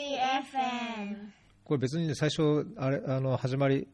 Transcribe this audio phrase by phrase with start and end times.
[0.00, 1.16] FM
[1.64, 3.88] これ別にね、最初、あれ、あの、始まり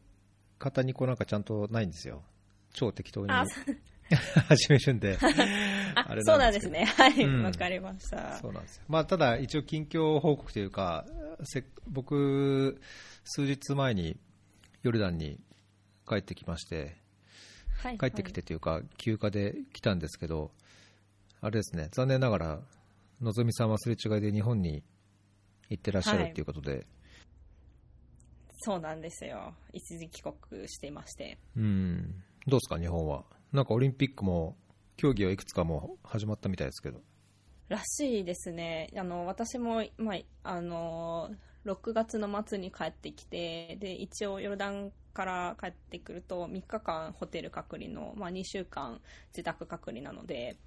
[0.59, 2.23] 方にこうなんかちゃんとないんですよ。
[2.73, 3.31] 超適当に
[4.47, 5.17] 始めるんで。
[5.95, 6.85] あそうなんですね。
[6.85, 8.37] はい、うんわ、かりました。
[8.37, 8.83] そうなんですよ。
[8.87, 11.05] まあ、ただ、一応、近況報告というか、
[11.43, 12.79] せ僕、
[13.23, 14.17] 数日前に
[14.83, 15.39] ヨルダンに
[16.07, 16.95] 帰ってきまして、
[17.77, 20.51] はい、帰ってきてというか、休暇で来たんですけど、
[21.41, 22.61] あれですね、残念ながら、
[23.21, 24.83] のぞみさんはすれ違いで日本に
[25.69, 26.85] 行ってらっしゃるということで、
[28.65, 29.53] そうなんですよ。
[29.73, 31.37] 一時帰国していまして。
[31.57, 33.25] うん、どうですか、日本は？
[33.51, 34.57] なんかオリンピックも、
[34.95, 37.01] 競技はいくつかもう始まったみたいですけど。
[37.67, 38.89] らしいですね。
[38.95, 41.31] あの、私も、まあ、あの、
[41.65, 50.57] 6月の末に帰ってきて、で、一応ヨルダンから帰ってくると、3日間ホテル隔離の、まあ、2週間自宅隔離なので、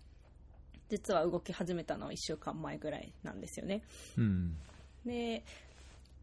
[0.89, 3.83] 実は動き始めたのは1週間前ぐらいなんですよね。
[4.17, 4.57] うん、
[5.07, 5.45] で、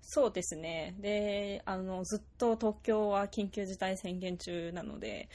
[0.02, 0.96] そうですね。
[1.00, 5.30] で、あの、ずっと東京は緊急事態宣言中なので、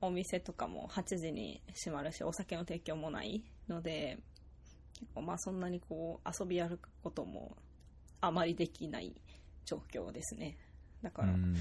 [0.00, 4.18] お店とかも8時に閉まるし、お酒の提供もないので、
[4.98, 7.56] 結構まあそんなにこう遊び歩くことも
[8.20, 9.14] あまりできない
[9.66, 10.56] 状況ですね。
[11.02, 11.54] だから、うん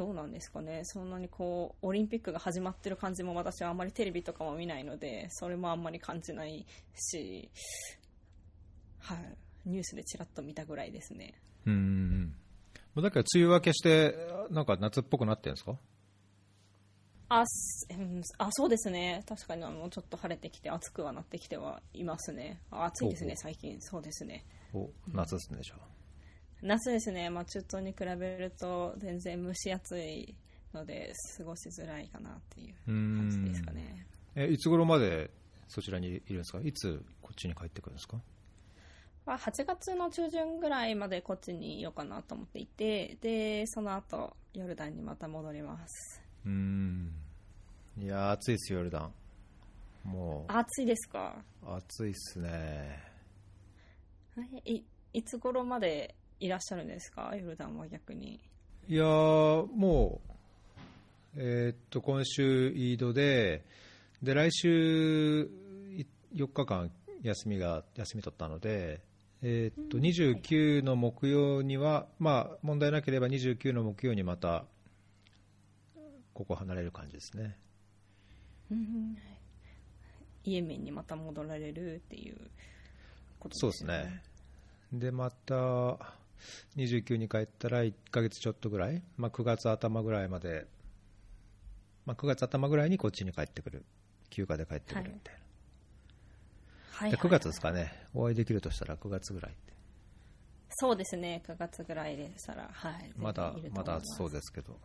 [0.00, 0.80] どうなんですかね。
[0.84, 6.64] そんなにこう、オリンピックが始まってる感じも私はあんまりテレビとかも見ないので、それもあんまり感じない
[6.94, 7.50] し、
[8.98, 9.36] はい。
[9.66, 11.34] ニュースでちらっと見たぐらいですね。
[11.66, 12.34] うん。
[12.96, 14.14] だけど、梅雨明けして、
[14.50, 15.76] なんか夏っぽくなってるんですか？
[17.32, 19.22] あ、すうんあそうですね。
[19.28, 22.60] 確かにあの、ちょっと晴れてきて暑くはなってきてはいますね。
[22.72, 23.80] あ暑いですね、最近。
[23.80, 24.44] そうですね。
[24.74, 25.78] お夏ですね、じゃあ。
[26.62, 27.30] 夏ですね。
[27.30, 30.34] まあ中東に比べると全然蒸し暑い
[30.74, 34.06] ので、過ごしづらいかなっていう感じですかね。
[34.34, 35.30] え、いつ頃まで
[35.68, 36.60] そちらにいるんですか？
[36.60, 38.20] いつこっちに帰ってくるんですか？
[39.30, 46.20] まあ、8月の中旬ぐらいまでこっちにいようかなと思っていて、で、その後、ヨルダンにまた戻ります。
[46.44, 47.12] うん。
[47.96, 49.12] いやー、暑いですよ、ヨルダン。
[50.02, 51.36] もう、暑いですか？
[51.64, 53.04] 暑いっすね。
[54.64, 54.82] い、
[55.12, 57.32] いつ頃までいらっしゃるんですか？
[57.36, 58.40] ヨルダンは逆に。
[58.88, 60.20] いやー、も
[61.36, 63.64] う、えーっと、今週、イードで、
[64.24, 65.48] で、来週、
[65.96, 66.04] い
[66.34, 66.90] 4日間
[67.22, 69.08] 休みが、休み取ったので、
[69.42, 74.66] えーっと、29の木曜には、まあ、問題なければ29の木曜にまた、
[76.34, 77.56] ここ離れる感じですね。
[80.44, 82.36] イエメンにまた戻られるっていう
[83.38, 84.22] ことそうですね。
[84.92, 85.54] で、また、
[86.76, 90.66] 29に帰ったら1ヶ月ちょっとぐらい、まあ、9月頭ぐらいまで、
[92.06, 93.84] まあ、9月頭ぐらいにこっちに帰ってくる。
[94.30, 95.38] 休暇で帰ってくるみたいな。
[95.38, 95.39] はい、
[97.00, 97.12] ではい。
[97.16, 99.72] 9月ですかね、お会いできるとしたら9月ぐらいって。
[100.74, 101.42] そうですね。
[101.46, 103.12] 9月ぐらいでしたら、はい。
[103.16, 104.78] まだまだ思いますそうですけど。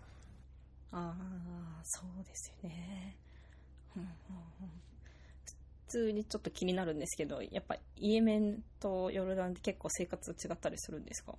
[0.91, 3.15] ああ、そうですよね。
[3.95, 4.15] うんうんうん
[5.87, 11.33] 普通にちょっと気になるんですけど、やっぱイエメンとヨルダンって結構生活違ったりするんですか？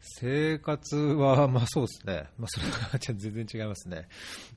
[0.00, 2.24] 生活は、まあそうですね。
[2.38, 4.08] まあそれは全然違いますね。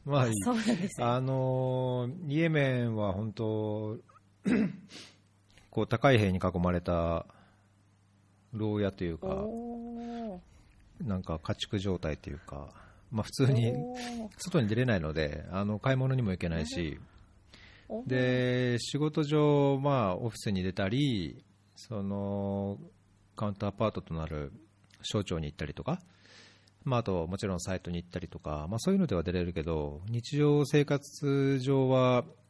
[0.06, 0.34] まあいい。
[0.46, 1.06] そうですね。
[1.06, 3.98] あのーイエメンは本当、
[5.74, 7.26] こう高い塀に囲まれた
[8.54, 9.44] 牢屋というか、
[11.02, 12.68] なんか家畜状態というか、
[13.12, 13.74] まあ普通に
[14.38, 17.00] 外に出れないので、あの買い物にも行けないし、
[18.06, 21.44] で、仕事上、まあオフィスに出たり、
[21.76, 22.78] その、
[23.36, 24.54] カウンターパートとなる
[25.02, 26.00] 省庁に行ったりとか、
[26.84, 32.43] まあ、あと、もちろんサイトに行ったりとか、まあ、そういうのでは出れるけど、日常生活上は、す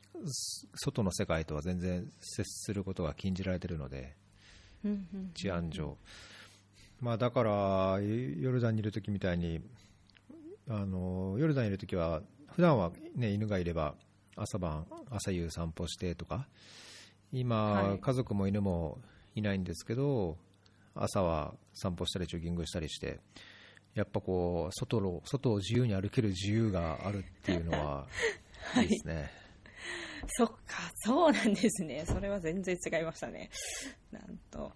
[0.76, 4.16] 外の世界とは全然接することが禁じられているので、
[5.34, 5.98] 治安上。
[7.00, 9.62] まあ、だから、ヨルダンにいるときみたいに、
[10.70, 13.96] あの、ヨルダンにいるときは、普段はね、犬がいれば、
[14.36, 16.48] 朝晩、朝夕散歩してとか、
[17.32, 19.00] 今、はい家族も犬も
[19.36, 20.38] いないんですけど、
[20.96, 23.20] 朝は散歩したりジョギングしたりして、
[23.96, 28.08] やっぱこう、外の、外を自由に歩ける自由があるっていうのは、
[28.82, 29.43] いいですね。
[30.30, 32.04] そっか、そうなんですね。
[32.06, 33.50] それは全然違いましたね。
[34.12, 34.72] なんと。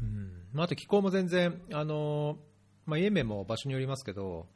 [0.00, 2.38] うんまあ、あと気候も全然、あの
[2.86, 4.48] まあ、イエメンも場所によりますけど、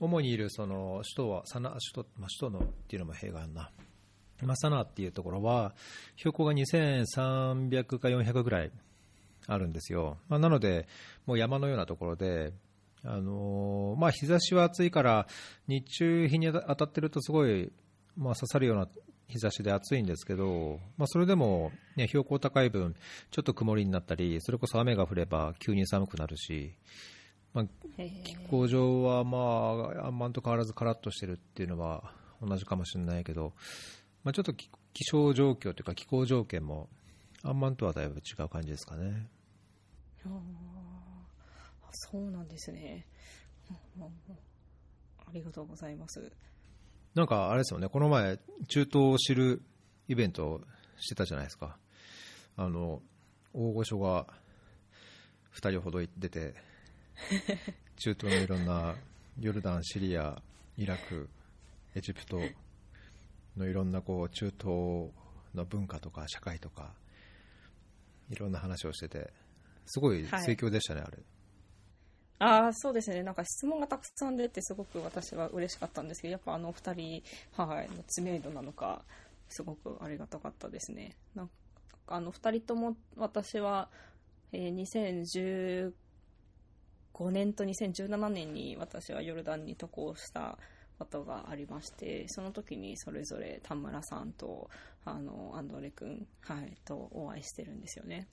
[0.00, 3.70] 主にいるその首都はサナ首都、まあ、首都のっていうのも弊があるな、
[4.42, 5.74] まあ、サナっていうところは、
[6.16, 8.72] 標高が2300か400ぐらい
[9.46, 10.86] あるんですよ、まあ、なので、
[11.26, 12.52] もう山のようなところで、
[13.04, 15.26] あのまあ、日差しは暑いから、
[15.66, 17.72] 日中、日に当たってるとすごい、
[18.16, 18.88] まあ、刺さるような
[19.32, 22.94] 日差しで暑いんですけど、まあ、それでも、ね、標高高い分、
[23.30, 26.74] ちょっと曇りになったり、それこそ雨が降れば急に寒くなるし、
[27.54, 27.66] まあ、
[28.24, 33.54] 気候上は、まあ、あんまんと変わらずカラッとしてるっていうのは同じかもしれないけど、
[34.24, 34.68] まあ、ちょっと気
[35.10, 36.88] 象状況というか気候条件も
[37.42, 39.28] あんまんとはだいぶ違う感じですかね。
[40.24, 40.28] あ
[41.92, 43.06] そうなんですね。
[45.26, 46.32] ありがとうございます。
[47.14, 48.38] なんかあれですよね、この前、
[48.68, 49.62] 中東を知る
[50.08, 50.60] イベントを
[50.98, 51.76] してたじゃないですか。
[52.56, 53.02] あの、
[53.52, 54.26] 大御所が
[55.54, 56.54] 2人ほど出て、
[57.96, 58.96] 中東のいろんな
[59.38, 60.40] ヨルダン、シリア、
[60.76, 61.28] イラク、
[61.94, 62.40] エジプト
[63.56, 64.64] のいろんなこう中東
[65.54, 66.94] の文化とか社会とか、
[68.30, 69.32] いろんな話をしてて、
[69.84, 71.22] すごい盛況でしたね、はい、あれ。
[72.42, 73.22] ああ、そうですね。
[73.22, 77.22] なんか質問がたくさん出て、すごく私は嬉しかったんですけど、やっぱあのお二人、
[77.52, 79.02] はい、の知名度なのか、
[79.48, 81.16] すごくありがたかったですね。
[81.36, 81.54] なんか
[82.08, 83.88] あの二人とも私は、
[84.52, 85.92] えー、
[87.14, 90.58] 2015年と2017年に私はヨルダンに渡航した
[90.98, 94.68] ことがありましてその時にそれぞれ田村さんと
[95.04, 98.28] あのアンドレ君、はい、とお会いしてるんですよね。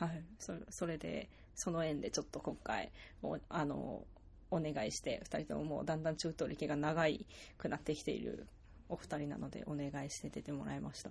[0.00, 2.90] はい、そそれでその縁でちょっと今回
[3.22, 4.02] おあの
[4.50, 7.26] お願いして2人とももうだんだん中東歴が長い
[7.58, 8.46] くなってきている
[8.88, 11.10] お二人なのでお願いして出てもらいました。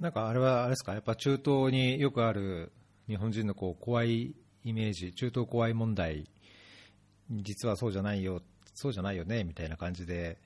[0.00, 0.94] なんかあれはあれですか？
[0.94, 2.72] やっぱ中東によくある
[3.06, 6.28] 日本人のこう怖いイメージ中東怖い問題
[7.30, 8.40] 実はそうじゃないよ
[8.74, 10.38] そうじゃないよねみたいな感じで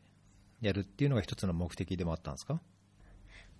[0.61, 2.61] やるっていうのが一つの目的でもあったんですか？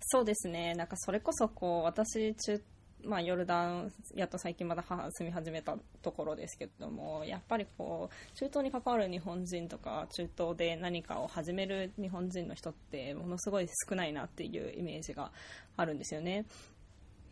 [0.01, 0.75] そうですね。
[0.75, 2.61] なんかそれこそこう私中
[3.03, 15.31] まあ、ヨルダン、やっと最近まだ住み始めたところですけども、やっぱりこう中東に関わる日本人とか、中東で何かを始める日本人の人って、ものすごい少ないなっていうイメージが
[15.77, 16.45] あるんですよね。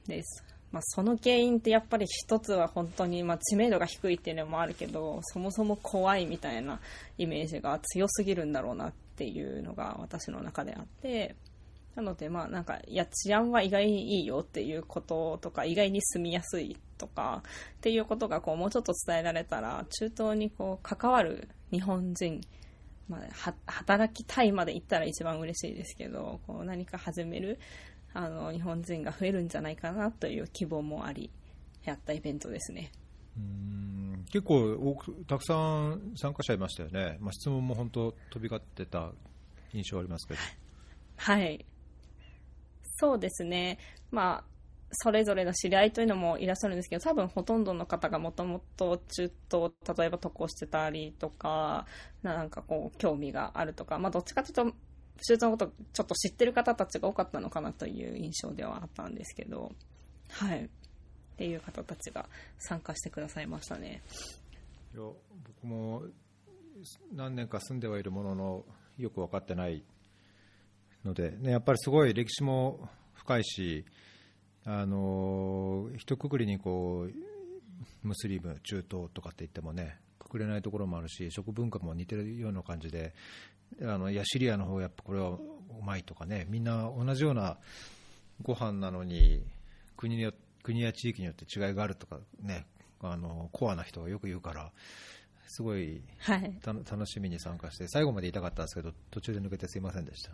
[0.08, 6.80] ですまあ、その原因ってやっぱり一つは本当にま知名度が低いっていうのもあるけどそもそも怖いみたいな
[7.18, 11.36] イメージが強すぎるんだろうなっていうのが私の中であって
[11.98, 17.42] なのでまあなんかいや治安は意外にいいよっていうこととか意外に住みやすいとか
[17.78, 22.40] っていうことがこうもうちょっと伝えられたら中東にこう関わる日本人
[23.10, 27.58] まあ、働きたいまで行ったら一番嬉しいですけどこう何か始める
[28.14, 31.32] あの日本人が増えるんじゃないかなという希望もあり
[31.86, 32.92] やったイベントですね。
[33.38, 39.14] うん結構多くたくさん参加者いましたよね、まあ、質問も本当飛び交ってた
[39.72, 40.40] 印象ありますけど。
[41.16, 41.66] はい
[42.98, 43.80] そうですね
[44.12, 44.58] まあ
[44.92, 51.86] それぞれの知り合いというのもいらっしゃるんですけど多分ほとんどの方がもともと中東例えば渡航してたりとか
[52.24, 54.66] なんかこう興味があるとか、まあ、どっちかというと
[55.18, 59.72] 手術のことちょっと知ってる方たちが多かったのかなという印象ではあったんですけど、
[60.30, 60.64] はい。
[60.64, 60.70] っ
[61.38, 62.28] ていう方たちが
[62.58, 64.02] 参加してくださいましたね。
[64.94, 66.04] いや僕も
[67.12, 68.66] 何年か住んではいるものの
[68.98, 69.84] よく分かってない
[71.07, 73.86] ので、ね、やっぱりすごい歴史も深いし、
[74.65, 83.13] あの一括りにこうムスリム、中東とかって言ってもね、くくれないところもあるし、食文化も似てるような感じで、
[83.81, 85.39] あのいやシリアの方やっぱこれはう
[85.83, 87.57] まいとかね、みんな同じような
[88.42, 89.42] ご飯なのに
[89.95, 92.65] 国によ国や地域によって違いがあるとかね、
[93.01, 94.72] あのコアな人がよく言うから、
[95.48, 100.32] すごい、はい、楽しみに参加して、最後まで言いたかったんですけど、途中で抜けてすいませんでした。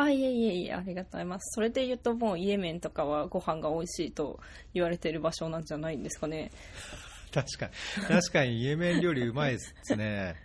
[0.00, 1.54] あいえいえいえ、ありがとうございます。
[1.54, 4.40] それで言うと、もうイエメンとかはご飯が美味しいと
[4.72, 6.50] 言われている場所なんじゃないんですかね。
[7.30, 7.72] 確かに、
[8.08, 10.36] 確かにイエメン料理うまいですね。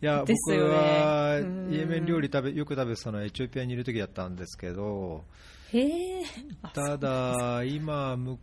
[0.00, 5.24] いや、 ね、僕はイエメン料理食べよく食べそのエチオピアにいる時だったんですけど、
[5.72, 6.22] へ
[6.72, 8.38] ただ、今む、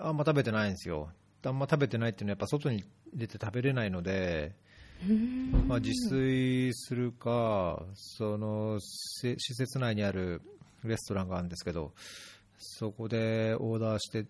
[0.00, 1.10] あんま食べてないんですよ。
[1.44, 2.82] あんま食べてないっていうのは、やっぱ外に
[3.14, 4.56] 出て食べれないので、
[5.68, 10.42] まあ、自炊するか、その施設内にある
[10.84, 11.92] レストランがあるんですけど、
[12.58, 14.26] そこでオーダーして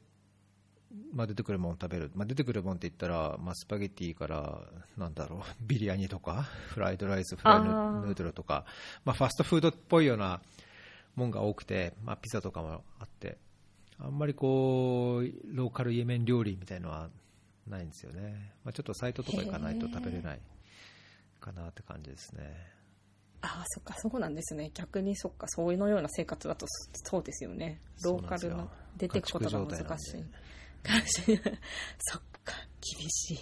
[1.13, 4.61] まあ、出てくるもの食べる、まあ、出てくるものって言ったら、まあ、スパゲッティから、
[4.97, 8.65] なんだろう、 ビリヤニとか、フライドライス、フライヌードルとか、
[9.05, 10.41] まあ、ファストフードっぽいような
[11.15, 13.39] もんが多くて、まあ、ピザとかもあって、
[13.99, 17.11] あんまりこう、ローカルイエメン料理みたいのは
[17.67, 18.53] ないんですよね。
[18.65, 20.41] まあ、ちょっとサイトとか行かないと食べれない
[21.47, 22.55] かなって感じですね。
[23.43, 24.71] ああ、そっか、そうなんですね。
[24.75, 26.67] 逆にそっか、そういうのような生活だと
[27.05, 27.81] そうですよね。
[28.03, 30.25] ローカルの出てくことが難しい。
[31.99, 33.39] そっか厳しい。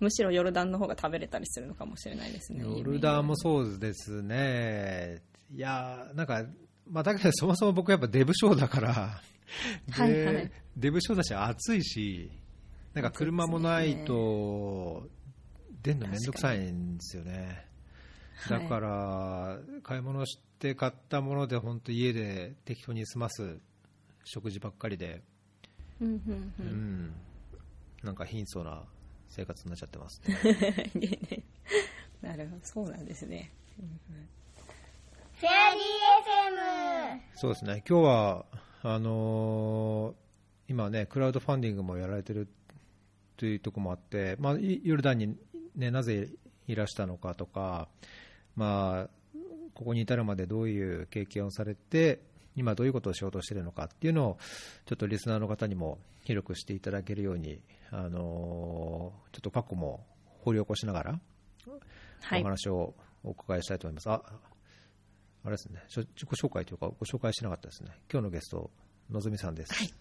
[0.00, 2.64] むしろヨルダンの方が食べれたりするのかもしれないですね。
[2.64, 5.22] ヨルダンもそうですね。
[5.54, 6.44] いやなんか、
[6.86, 8.92] まあ、だけどそもそも僕やっぱデブ症だから、
[9.90, 12.30] はいはいデブ症だし暑いし、
[12.94, 15.08] なんか車もないと、
[15.82, 17.46] 出るのめんどくさいんですよね。
[17.46, 17.68] はい
[18.48, 23.58] だから、買い物して買ったもので、本当家で適当に済ます。
[24.22, 25.22] 食事ばっかりで、
[26.00, 26.66] うんうんううん。
[27.06, 27.14] ん、
[28.04, 28.84] なんか貧相な
[29.28, 30.90] 生活になっちゃってます、 ね。
[30.94, 31.42] ね
[32.22, 33.50] なるほど、そうなんですね。
[33.76, 35.82] フェアリー
[37.16, 38.46] FM そうですね、今日は
[38.82, 40.14] あのー
[40.68, 42.46] 今ね、クラウドファンディングもやられてる
[43.38, 45.36] というところもあって、まあ、いヨルダンに、
[45.78, 46.28] ね、なぜ
[46.66, 47.88] いらしたのかとか、
[48.56, 49.38] まあ、
[49.74, 52.20] ここに至るまでどういう経験をされて、
[52.56, 54.38] 今どういうことをしようとしているのかっていうのを、
[54.86, 60.04] ちょっとリスナーの方にも広くしていただけるように、あのーちょっと過去も
[60.40, 61.20] 掘り起こしながら、
[62.22, 62.44] はいお。
[62.44, 64.10] 話をお伺いしたいと思います。
[64.10, 64.20] あ
[65.44, 67.90] あれですね、自己紹介というか、ご紹介しなかったですね。
[68.12, 68.70] 今日のゲスト、
[69.08, 69.72] のぞみさんです。
[69.72, 69.94] はい。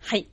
[0.00, 0.28] はい。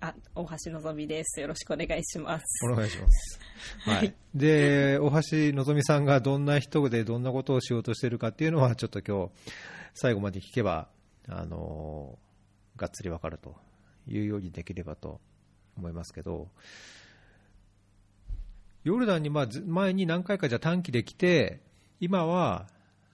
[0.00, 1.40] あ、大橋のぞみです。
[1.40, 2.44] よろしくお願いします。
[2.70, 3.40] お願いします。
[3.80, 4.14] はい。
[4.34, 9.32] で、大橋のぞみさんがどんな人でどんなことをしようとしているかっていうのは、ちょっと今日、
[9.94, 10.88] 最後まで聞けば、
[11.28, 12.24] あのー
[12.76, 13.54] がっつりわかると
[14.08, 15.20] いうようにできればと
[15.76, 16.48] 思いますけど、
[18.82, 21.60] ヨルダンにまあず前に何回かじゃ短期で来て、
[22.00, 22.66] 今は、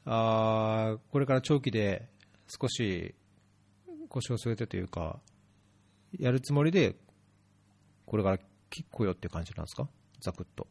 [0.07, 2.09] あーこれから長期で
[2.49, 3.15] 少し
[4.09, 5.21] 腰を据えてというか、
[6.19, 6.97] やるつもりで、
[8.07, 8.39] これから
[8.71, 9.89] 来ようっていう感じなんですか、
[10.21, 10.67] ざくっと。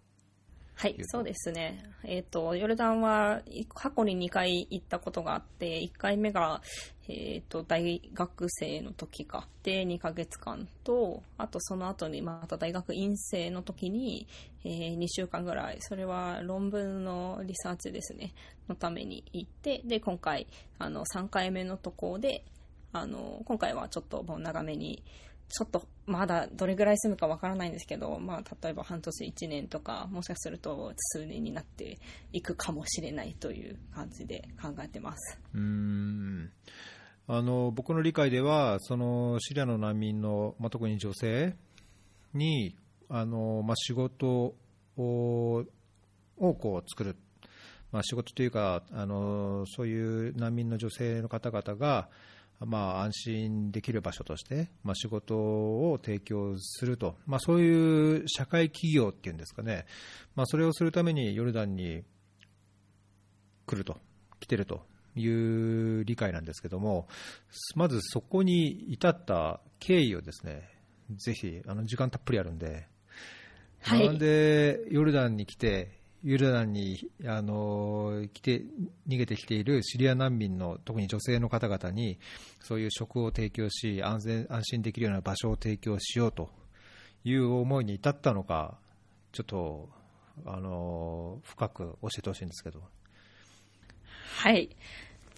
[0.82, 1.84] はい、そうですね。
[2.06, 6.62] えっ、と、ヨルダンはい過去に2回行ったことがあって、1回目が、
[7.10, 9.50] えっ、と、大学生の時か。
[9.62, 14.26] で、2ヶ月間と、あとその後にまた大学院生の時に、
[14.64, 18.34] えー2週間ぐらい、それは論文のリサーチですね、
[18.70, 22.46] のために行って、で、今回、あの、3回目のところで、
[22.94, 25.04] あの、今回はちょっともう長めに、
[25.50, 32.00] ちょっとまだどれぐらい住むかわからないんですけど、まあ、例えば半年1年とか、もしかすると数年になって
[32.32, 35.40] いくかもしれないという感じで考えてます。
[35.54, 36.52] うん
[37.28, 41.56] あの僕の理解では、そのシリアの難民の、まあ、特に女性
[42.34, 42.76] に
[43.08, 44.56] あの、まあ、仕事
[44.98, 45.66] を
[46.38, 47.18] をこう作る、
[47.92, 52.10] まあ、仕事というかあの、そういう難民の女性の方々が、
[52.60, 59.86] まあ、安心できる場所として、まあ、仕事を提供すると、まあ、そういう社会企業っていうんですかね、
[60.36, 62.04] まあ、それをするためにヨルダンに
[63.66, 63.98] 来ると、
[64.40, 64.86] 来てると
[65.16, 67.08] いう理解なんですけども、
[67.76, 70.70] まずそこに至った経緯をですね、
[71.16, 72.88] ぜひ、あの時間たっぷりあるんで、
[73.82, 74.06] はい。
[74.08, 78.64] なんでヨルダンに来て、ユダンにあの来て
[79.08, 82.20] 逃げてきているシリア難民の特に女性の方々に
[82.60, 86.50] そういう職を提供し安全安心できるような場所を提供しようと
[87.24, 88.78] いう思いに至ったのか
[89.32, 89.90] ちょっと
[90.46, 92.82] あの深く教えてほしいんですけど。
[94.38, 94.70] はい。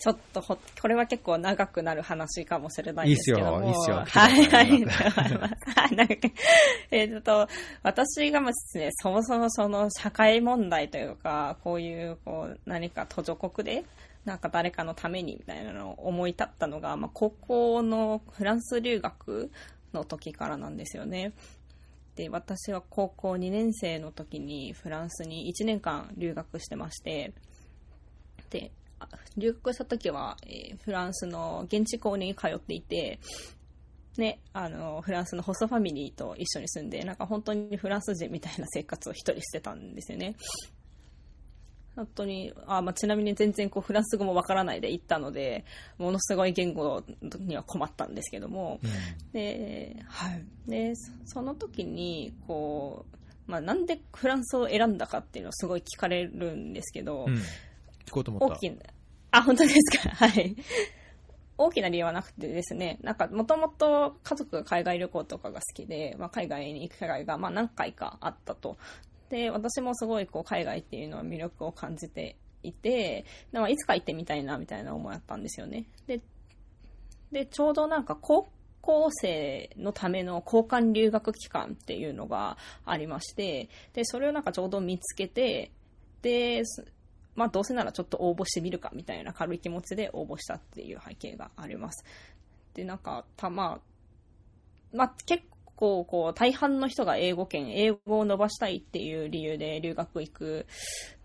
[0.01, 3.65] ちょっとほ、これは結構長くなる話かもしれないですけども。
[3.65, 5.95] いいっすよいいっすよはい、はい。
[5.95, 6.15] なんか
[6.89, 7.47] えっと、
[7.83, 13.85] 私がですね、そもそもその社会問題というか、こういう、こう、何か途上国で、
[14.25, 19.51] なんか誰かのためにみたいなのを思い立ったのが、まあ、高校のフランス留学
[19.93, 21.33] の時からなんですよね。
[22.15, 27.33] で、私は高校2年生の時にフランスに1年間留学してまして、
[28.49, 28.80] で、あ
[29.37, 33.19] 留学した時は、えーフランスの現地校に通っていて、
[34.17, 40.35] ね、あの、フランスのホストファミリーと一緒に住んで、なんか本当にフランス人みたいな生活を一人してたんですよね。
[41.95, 45.65] 本当に、あまあ、ちなみに全然こうフランス語もわからないで行ったので、
[45.97, 47.03] ものすごい言語
[47.39, 48.79] には困ったんですけども、
[49.33, 50.43] で、はい。
[50.67, 53.05] で、そその時に、こ
[53.47, 57.41] う、まあ、なんでフランスを選んだかっていうのをすごい聞かれるんですけど、うん、
[58.11, 58.75] 聞こうと思った大きな、
[59.31, 60.09] あ、本当ですか？
[60.09, 60.55] はい。
[61.57, 68.77] 大きな理由はなくてですね、なんか、もともと家族が海外旅行とかが好きで、まあ、海外に行く機会が、まあ、何回かあったと。
[69.29, 75.85] で、私もすごい、こう、海外っていうのは魅力を感じていて、でまあいつか行ってみたいな、みたいな思いあったんですよね。
[76.07, 76.21] で、
[77.31, 78.49] で、ちょうどなんか、高
[78.81, 85.71] 校生のための交換留学期間っていうのがありまして、で、それをなんかちょうど見つけて、
[86.23, 86.63] で、
[87.35, 92.03] まあどうせならちょっと応募してみるかみたいな軽い気持ちで応募したっていう背景があります。
[92.73, 93.79] で、なんか、たま、
[94.93, 95.43] まあ結
[95.75, 100.67] 構こう大半の人が英語圏、英語を伸ばしたいっていう理由で留学行く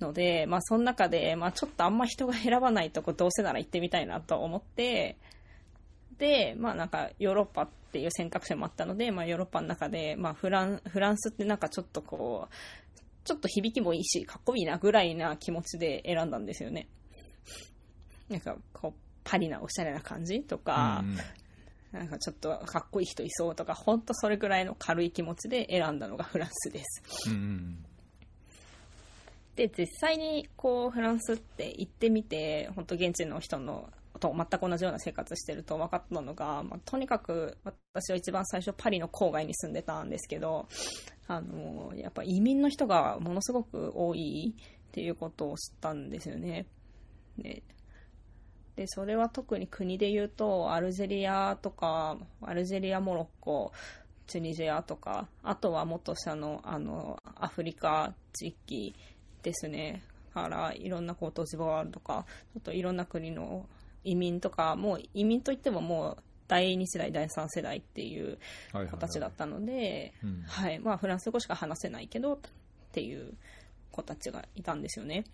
[0.01, 5.19] ので、まあその中で、まあちょっとあんま人が選ばないとこどうせなら行ってみたいなと思って、
[6.19, 12.55] で、まあなんかヨーロッパっていう選択肢もあったので、まあヨーロッパの中で、まあフランフランスってなんかちょっとこう、
[13.27, 16.89] ちょっと響きもいいし、かっこいいなぐらいな気持ちで選んだんですよね。
[18.29, 21.19] なんかこう、パリなおしゃれな感じとか、うん
[21.93, 27.31] なんかちょっとかっこいい人いそうとか、ほんとそれぐらいの軽い気持ちで選んだのがフランスです。
[27.31, 27.85] うんうん
[29.55, 37.57] で、実際にこうフランスって行ってみて、本当現地の人のと全く同じような生活してると分かったのが、まあ、とにかく
[37.93, 40.69] 私は一番最初パリの郊外に住んでたんですけど、
[41.29, 46.67] あの、やっぱ移民の人がものすごく多いっていうことを知ったんですよね。
[47.39, 47.63] で、
[48.77, 53.73] でそれは特に国で言うと、アルジェリアとか、アルジェリア、モロッコ、
[54.27, 58.95] チュニジアとか、あとはもっと下の、あの、アフリカ地域
[59.43, 60.03] ですね。
[60.37, 63.67] から、いろんなコートジボワールとか、ちょっといろんな国の
[64.05, 68.39] 移民とか、もう移民といってももう、第2世代、第3世代っていう
[68.91, 70.13] 形だったので、
[70.99, 72.39] フランス語しか話せないけど、っ
[72.93, 73.35] ていう
[73.91, 75.25] 子たちがいたんですよね。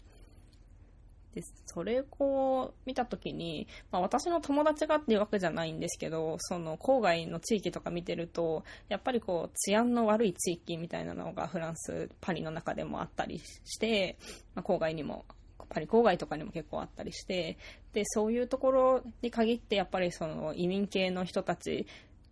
[1.35, 14.19] で、それを見たときに、まあ私の友達がっていうわけじゃないんですけど、その郊外の地域とか見てると、やっぱりこう治安の悪い地域みたいなのがフランス、パリの中でもあったりして、
[14.55, 15.25] まあ、郊外にも、
[15.73, 17.57] パリ郊外とかにも結構あったりして、
[17.93, 21.87] で、そういうところに限ってやっぱりその移民系の人たち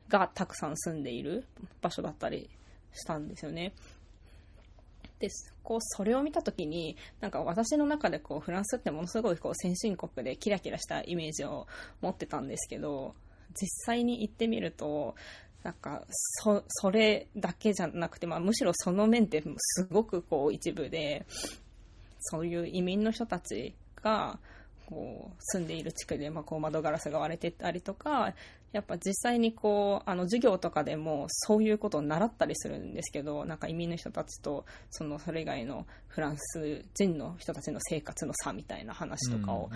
[0.08, 1.46] がたくさん住んでいる
[1.80, 2.50] 場所だったり
[2.92, 3.72] したんですよね。
[5.20, 5.28] で
[5.62, 11.66] こうそれを見たときになんか私の中でこうフランスってものすごいこう先進国でキラキラしたイメージを
[12.00, 13.14] 持ってたんですけど
[13.52, 15.14] 実際に行ってみると
[15.62, 21.26] なんかそそれだけじゃなくて、まあ、むしろその面ってすごくこう一部で
[22.20, 24.38] そういう移民の人たちが
[24.86, 28.34] こう住んでいる地区で、まあ、こう窓ガラスが割れてたりとか
[28.72, 39.70] やっぱ実際にこうあの授業とかでもそういうことを習ったりするんですけどなんか移民の人たちとそのそれ以外のフランス人の人たちの生活の差みたいな話とかを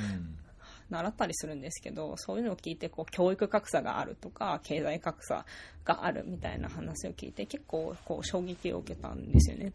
[0.91, 5.45] 習ったりするんですけどそういうのを聞いてこう教育格差があるとか経済格差
[5.85, 9.73] があるみたいな話を聞いて結構こう衝撃を受けたんですよね。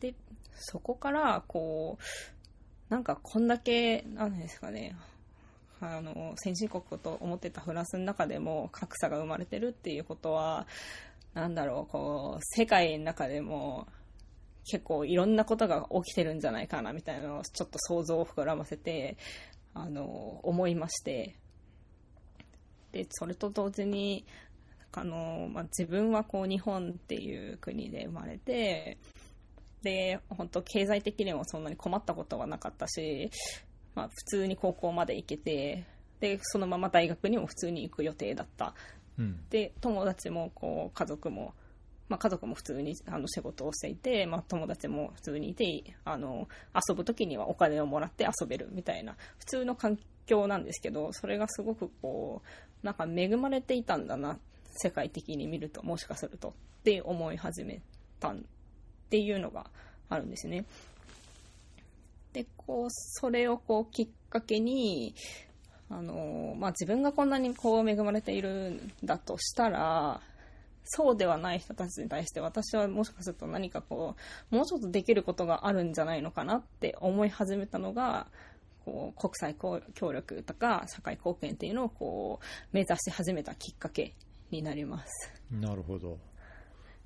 [0.00, 0.14] で
[0.60, 4.96] そこからこうなんかこんだけなんですかね
[5.80, 10.66] あの先進国と思ってたフランスの中でも格差が生まれてるっていうことは
[11.32, 13.86] なんだろうこう世界の中でも
[14.70, 19.16] 結構いろんなことが起きてるんじゃないかなみたいなのをちょっと想像を膨らませて
[19.72, 20.04] あの
[20.42, 21.36] 思いまして。
[22.92, 24.26] でそれと同時に
[24.92, 28.98] あの、まあ、自分はこう日本っていう国で生まれて
[29.82, 33.30] で本当経済的にもそんなに困ったことはなかったし、
[33.94, 35.84] まあ、普通に高校まで行けて
[36.20, 38.74] でそのまま大学にも普通に行く予定だった。
[39.18, 39.40] うん。
[39.48, 41.54] で友達もこう家族も、
[42.08, 46.48] まあ、家族も普通にあの仕事をしていて、まあ、友達も普通にいてあの
[46.88, 52.42] 遊ぶ時にはお金をもらって遊べるみたいな普通の環境なんですけどそれがすごくこ
[52.82, 54.38] うなんか恵まれていたんだな
[54.76, 56.52] 世界的に見るともしかするとっ
[56.84, 57.82] て思い始め
[58.20, 58.34] た
[59.10, 59.66] っていうのが
[60.08, 60.64] あるんですね。
[62.32, 65.16] でこうそれをこうきっかけに
[65.92, 70.20] あのまあ、自分がこんなにこう恵まれているんだとしたら
[70.84, 74.14] そうではない人たちに対して私はもしかすると何かこ
[74.52, 78.28] うもうちょっとできることがあるんじゃないのかなって思い始めたのが
[78.84, 79.56] こう国際
[79.94, 84.14] 協力とか社会貢献っていうのをこう目指し始めたきっかけ
[84.52, 85.32] になります。
[85.50, 86.18] なるほど。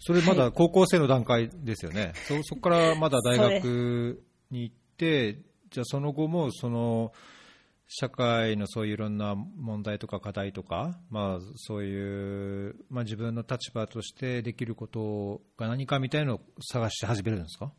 [0.07, 2.13] それまだ高校生の段階ですよね。
[2.29, 5.39] そそこからまだ大学 に行って、
[5.71, 7.13] じゃあその後もその
[7.89, 17.73] 社会のそういういろんな問題とか課題とか、まあそういう、まあ自分の立場としてできることが何かみたいなのを探し始めるんですか？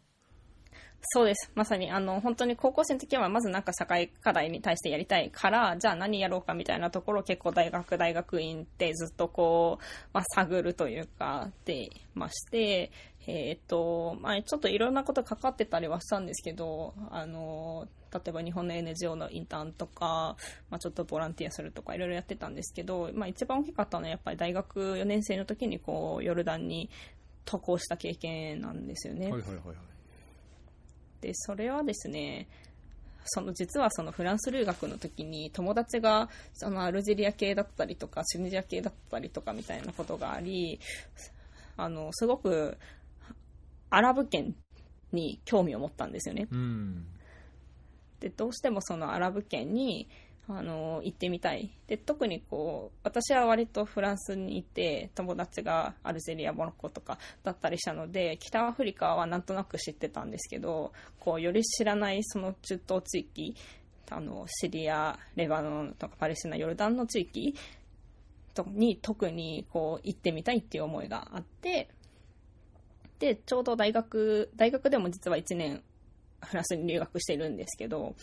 [1.01, 1.51] そうです。
[1.55, 12.91] まさに、あの、本当に高校生の時は、まずなんか社会課題に対してやりたいから、じゃあ何やろうかみたいなところを結構大学、大学院ってずっとこう、まあ、探るというか、でまして、
[13.27, 20.37] えっ、と、まあ、ちょっといろんなことかかってたりはしたんですけど、あの、例えば日本の NGO のインターンとか、
[20.69, 26.89] まあ、ちょっとボランティアするとかいろいろやってたんですけど、まあ、一番大きかったのはやっぱり大学4年生の時にこう、ヨルダンに
[27.45, 29.31] 渡航した経験なんですよね。
[29.31, 29.75] はいはいはいはい。
[31.25, 32.47] でそれはですね
[33.23, 40.79] その実はそのフランス留学の時に友達がそのアルジェリア系だったりとかチュニジア系だったりとかみたいなことがあり
[41.77, 42.77] あのすごく
[43.89, 44.53] アラブ圏
[45.11, 46.47] に興味を持ったんですよね。
[46.51, 47.07] うん
[48.19, 50.07] でどうしてもそのアラブ圏に
[50.47, 51.71] あの行ってみたい。
[51.87, 63.55] で特にこう私は割とフランスにいて友達がアルジェリアモロッコとかだったりしたので北アフリカはなんとなく知ってたんですけどこうより知らないその中東地域
[64.09, 67.55] あのシリアレバノンとかパレスチナヨルダンの地域
[68.53, 71.89] とに特にこう行ってみたいっていう思いがあって
[73.19, 75.81] でちょうど大学大学でも実は1年
[76.43, 78.15] フランスに留学してるんですけど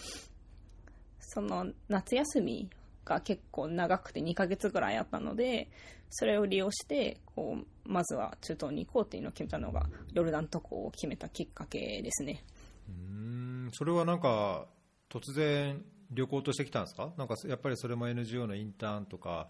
[1.23, 2.69] その夏休み
[3.05, 5.71] が結構長くて2ヶ月ぐらいあったので
[6.11, 12.45] それを利用してこうまずは中東に行こうっていうのを決めたのがヨルダン渡航を決めたきっかけですね。
[12.89, 14.67] うんそれはなんか
[15.09, 17.13] 突然旅行としてきたんですか？
[17.17, 19.49] なんかやっぱりそれも NGO のインターンとか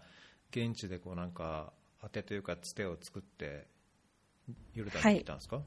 [0.51, 3.67] 現地でこうなんか当てというかつてを作って
[4.73, 5.61] ヨルダンに来たんですか、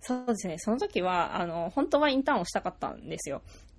[0.00, 0.56] そうですね。
[0.58, 3.42] その時はあの本当はインターンをしたかったんですよ。
[3.42, 3.73] で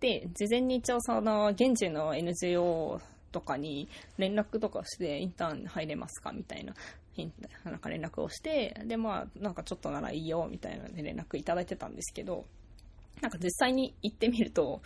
[0.00, 3.00] 事前に一応その現地の NGO
[3.32, 6.74] とかに連絡とかしてインターン入れますかみたいな
[7.64, 12.44] なんか連絡をしてでまあなんかちょっとならいいよみたいなで連絡いただいてたんですけど
[13.20, 14.80] なんか実際に行ってみると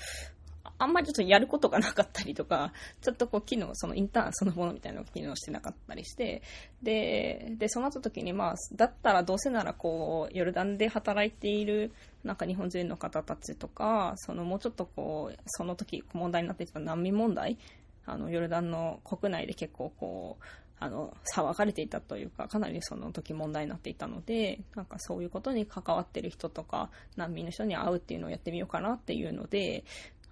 [0.79, 6.43] あんまりちょっとやることがなかったりとか、ちょっとこう機能、そのインターンそのものみたいなのが機能してなかったりして、
[6.83, 11.93] で、で、そうなった時に、まあ、だったらどうせならこう、ヨルダンで働いている、
[12.25, 17.59] なんか日本人の方たちとか、そのもうちょっとこう、その時問題になっていた難民問題、
[18.07, 20.45] あの、ヨルダンの国内で結構こう、
[20.79, 29.85] あの、騒がれていたというか、かなりその時問題になっていたので、なんかそういうことに関わってる人とか、難民の人に会うっていうのをやってみようかなっていうので、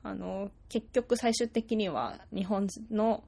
[0.03, 3.22] あの、結局最終的には日本の、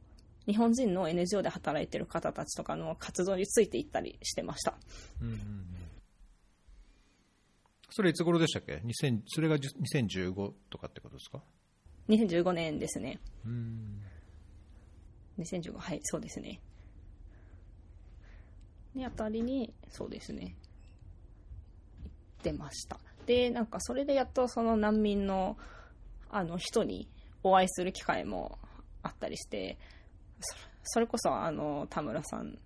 [0.46, 4.74] 日本人の NGO で働いてる方たちとかの活動についていったりしてました。
[5.20, 5.81] うんうんうん
[7.94, 11.42] それいつ頃でしたっけ？2000それが2015とかってことですか
[12.08, 13.20] ？2015年ですね。
[13.46, 14.00] うん
[15.38, 16.60] 2015、はい、そうですね。
[18.94, 20.54] にあたりに、そうですね。
[22.04, 22.98] 行ってました。
[23.26, 25.56] で、なんかそれでやっとその難民の、
[26.30, 27.08] あの人に
[27.42, 28.58] お会いする機会も
[29.02, 29.78] あったりして、
[30.40, 32.58] そそれこそあの田村さん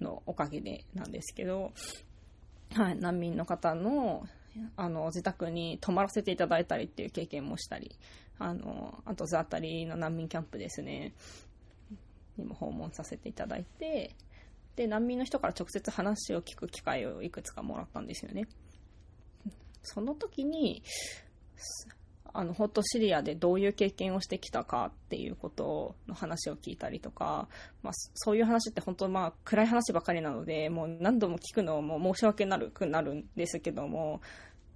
[0.00, 1.72] のおかげでなんですけど、
[2.74, 4.26] はい、難民の方の
[4.76, 7.96] あの自宅に泊まらせていただいたりっていう経験もしたり、
[8.38, 11.14] あのあとザータリの難民キャンプですね、
[12.36, 14.14] にも訪問させていただいて、
[14.76, 18.46] で難民の人から直接話を聞く機会をいくつかもらったんですよね。
[19.82, 20.82] その時に
[22.36, 27.48] あの、ホットシリアでどういう経験をしてきたかっていうことの話を聞いたりとか、
[27.82, 34.20] まあ、そういう話って本当まあ、暗い話ばかりなので、もう何度も聞くのも申し訳なくなるんですけども、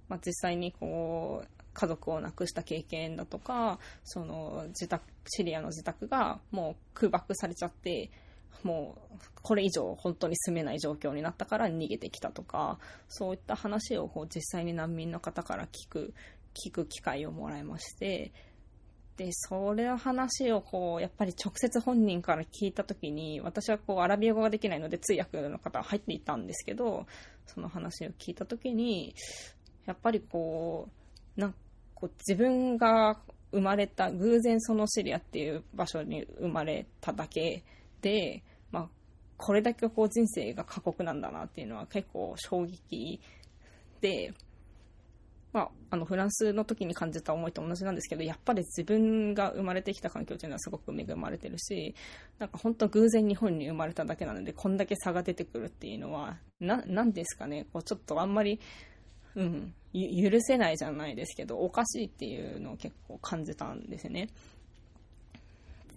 [0.07, 8.09] まあ、実際にこう、家族を亡くした経験だとか、その自宅、シリアの自宅がもう空爆されちゃって、
[8.63, 16.13] もうこれ以上本当に住めない状況になったから逃げてきたとか、そういった話をこう実際に難民の方から聞く
[16.65, 18.31] 聞く機会をもらいまして、
[19.17, 27.05] で、それの話をこう、やっぱり直接本人から聞いたときに、私はこう、アラビア語ができないので通訳の方は入っていたんですけど、
[27.45, 29.13] その話を聞いたときに、
[29.85, 30.87] やっぱりこ
[31.37, 31.55] う、なん
[31.95, 33.19] こう自分が
[33.51, 37.63] 生まれた、偶然そのシリアっていう場所に生まれただけ
[38.01, 38.89] で、まあ、
[39.35, 43.19] これだけこう人生が過酷なんだなっていうのは結構衝撃
[43.99, 44.33] で、
[45.51, 51.95] まあ、あのフランスの時に感じた思いと同じなんですけどやっぱり自分が生まれてきた環境というのはすごく恵まれてるし
[52.37, 58.59] なんか本当偶然日本に生まれただけなのでこんだけ差が出てくるっていうのはななんですかねこうちょっとあんまり、
[59.35, 64.29] うん、許せないじゃないですけどおかしいっていうのを結構感じたんですね。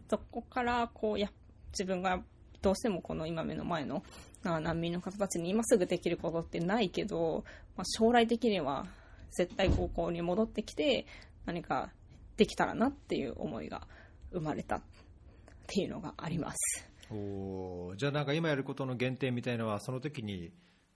[0.08, 1.30] そこからこうや
[1.72, 2.22] 自分が
[2.60, 4.02] どうしてもこの今目の前の
[4.44, 7.44] 難民の方たちに今すぐできることってないけど、
[7.76, 8.86] まあ、将来的には
[9.32, 11.06] 絶対高校に戻ってきて
[11.44, 11.90] 何か
[12.36, 13.86] できたらなっていう思いが
[14.32, 14.82] 生まれたっ
[15.66, 16.88] ていうのがあります。
[17.10, 20.50] おーじゃあなんか今やることの原点みたいのはその時に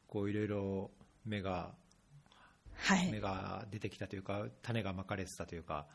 [0.06, 0.90] こういろいろ
[1.26, 1.74] 芽が
[2.74, 3.20] はい芽。
[3.20, 5.86] が出てきたというか種がまかれてたというか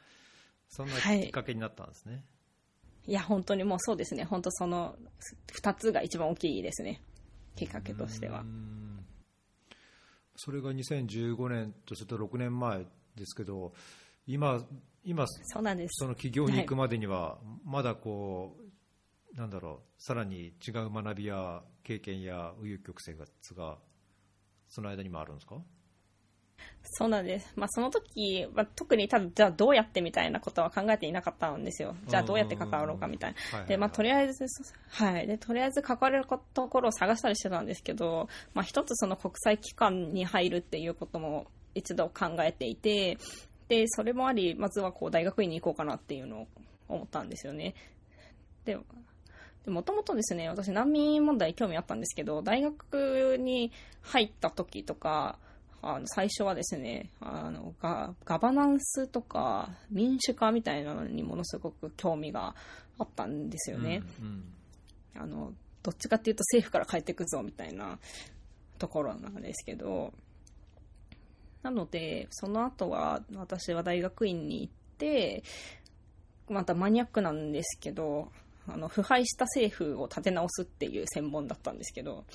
[0.67, 2.23] そんなはいきっかけになったんですね、
[3.08, 4.23] いや、本当にもうそうですね。
[4.23, 4.95] 本当その
[5.54, 7.01] 2つが一番大きいですね。
[7.56, 8.45] きっかけとしては
[10.36, 13.74] それが2015年とすると6年前ですけど
[14.28, 14.63] 今、
[15.04, 16.04] 今そうなんです。
[16.04, 18.56] その起業に行くまでには、まだこ
[19.34, 23.78] う、なんだろう、さらに違う学びや経験や紆余曲折が、
[24.67, 25.56] その間にもあるんですか？
[26.84, 27.54] そうなんです。
[27.56, 31.95] まあ、その時、まあ、特に多分、じゃあどうやってみたいなことは考えていなかったんですよ。
[32.08, 33.63] じゃあどうやって関わろうかみたいな。
[33.65, 34.45] で、まあ、とりあえず、
[34.89, 35.28] はい。
[35.28, 43.17] で、とりあえず関われるところを探したりしてたんですけど、まあ、一つその国際機関に入るっていうことも一度考えていて、
[43.67, 46.47] で、それもあり、まずはこう大学院に行こうかなっていうのを
[46.89, 47.74] 思ったんですよね。
[48.65, 48.78] で、
[49.67, 53.71] もともとですね、私難民問題興味あったんですけど、大学に
[54.02, 55.38] 入った時とか、
[55.82, 62.56] あの最初はですねあのガ、ガバナンスとか民主化みたいなのにものすごく興味が
[63.00, 64.04] あったんですよね。
[64.22, 64.44] うん
[65.15, 67.98] うん、あのどっちかっていうと政府から帰ってくぞみたいな
[68.78, 70.13] ところなんですけど、
[71.63, 75.44] なので、その後は私は大学院に行って、
[76.50, 78.32] またマニアックなんですけど、
[78.67, 82.26] あの腐敗した政府を立て直すっていう専門だったんですけど、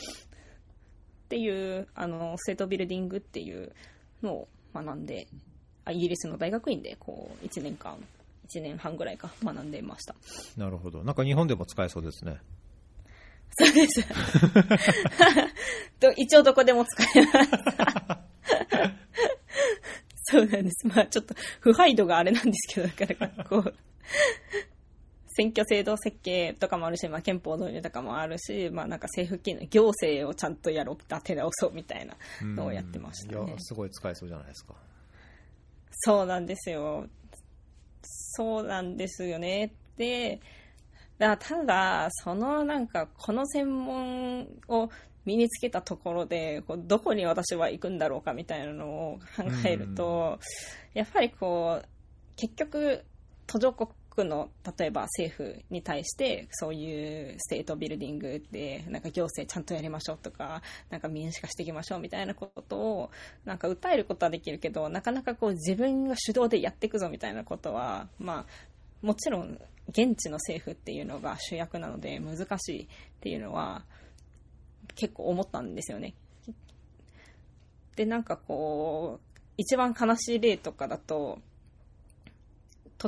[1.26, 3.72] っていうあのステートビルディングっていう
[4.22, 5.26] のを学んで
[5.90, 7.96] イギリスの大学院でこう1年間
[8.48, 10.14] 1年半ぐらいか学んでいました。
[10.56, 12.38] なるほどなんか日本でも使えそうですね。
[13.58, 14.06] そうです。
[16.16, 17.50] 一応どこでも使えます。
[20.28, 20.86] そうなんです。
[20.86, 23.74] まあちょっと腐敗度があれなんですけどだからこう
[25.36, 34.74] 選挙制度設計とかもあるし、まあ、憲法導入とかもあるし、まあ、なんか政府機能、行政をちゃんとやろう、立て直そうみたいなのをやってました、ね、いや、すごい使えそうじゃないですか。
[35.90, 37.06] そうなんですよ。
[38.02, 39.72] そうなんですよね。
[39.98, 40.40] で、
[41.18, 44.88] だただ、そのなんか、この専門を
[45.26, 50.38] 身につけたところで、こうどこに私は行くんだろうかみたいなのを考えると、
[50.94, 51.88] やっぱりこう、
[52.36, 53.04] 結局、
[53.46, 53.90] 途上国
[54.24, 63.10] の例えば政府に対してそういうステートビルディングでなんか行政ちゃんとやりましょうとかなんか民主化していきましょうみたいなことを
[63.44, 72.86] なんか訴えることはできるけどなかなかこう自分が主導でやっていくぞみたいなことはまあもちろん現地の政府っていうのが主役なので難しいっ
[73.20, 73.84] ていうのは
[74.94, 76.14] 結構思ったんですよね。
[77.96, 81.38] でなんかこう一番悲しい例とかだと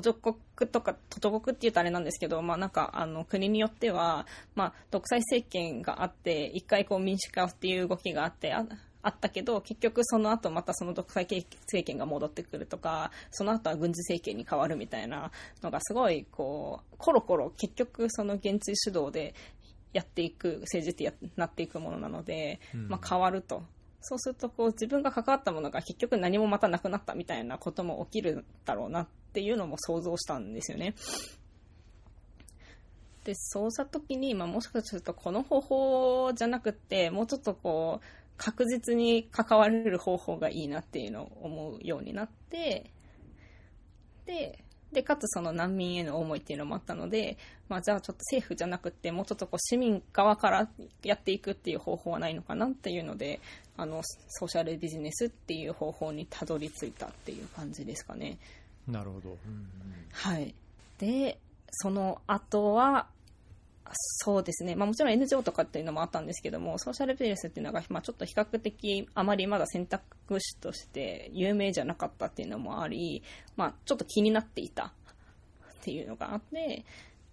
[0.01, 8.65] 途上国とか、途上国って言うとあれなんですけど、まあなんか、あの、国によっては、まあ、独裁政権があって、一回こう民主化っていう動きがあって、あ
[9.01, 15.31] あったけど、結局その後またその独裁政権が戻ってくるとか、その後は軍事政権に変わるみたいな
[15.63, 19.35] のがすごい、こう、コロコロ結局その現地主導で
[19.93, 23.63] やっていく、政治ってなっていくものなので、うん、まあ変わると。
[24.01, 30.95] そうするとこう自分が関わったものが結局何もまたなくなったみたいなことも起きるだろうなっていうのも想像したんですよね。
[33.25, 38.07] で、そうした時に、まあ、もしかするとこの方法じゃなくて、もうちょっとこう、
[38.39, 42.91] 確実に関われる方法がいいなっていうのを思うようになって、
[44.25, 47.37] で、で、かつその難民への思いっていうのもあったので、
[47.69, 50.69] まあ、じゃあちょっと政府じゃなくて、もうちょっとこう市民側から
[51.03, 53.41] やっていくっていう方法はないのかなっていうので、
[53.77, 58.39] あの、ソーシャルビジネスっていう方法にたどり着いたっていう感じですかね。
[58.87, 59.29] なるほど。
[59.29, 59.69] うんうん、
[60.11, 60.55] はい。
[60.99, 61.39] で、
[61.71, 63.07] その後は、
[63.93, 73.23] そうですね、まあ、もちろん NGO とかっていうのもあったんですけども、ソーシャルビジネスっていうのが、まあ、ちょっと比較的あまりまだ選択肢として有名じゃなかったっていうのもあり、
[73.57, 74.91] まあ、ちょっと気になっていたっ
[75.83, 76.85] ていうのがあって、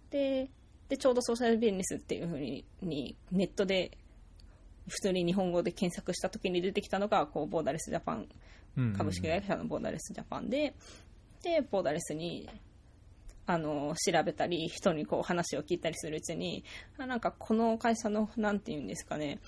[0.09, 0.49] で、
[0.89, 3.97] でちょうどソーシャルビジネスっていうふうににネットで
[4.87, 8.27] 普通に日本語で検索した時に出てきたのがこうボーダレスジャパン
[8.95, 10.75] 株式会社のボーダレスジャパンで、
[11.41, 12.47] でボーダレスに
[13.47, 16.63] あの、調べたり、人にこう話を聞いたりするうちに、
[16.97, 19.39] なんかこの会社の、なんて言うんですかね、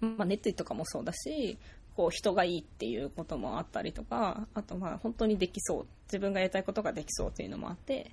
[0.00, 1.58] まあ、熱意とかもそうだし、
[1.96, 8.10] こう人がいいっていうこともあったりとか、あとまあ本当にできそう、自分がやりたいことができそうっていうのもあって、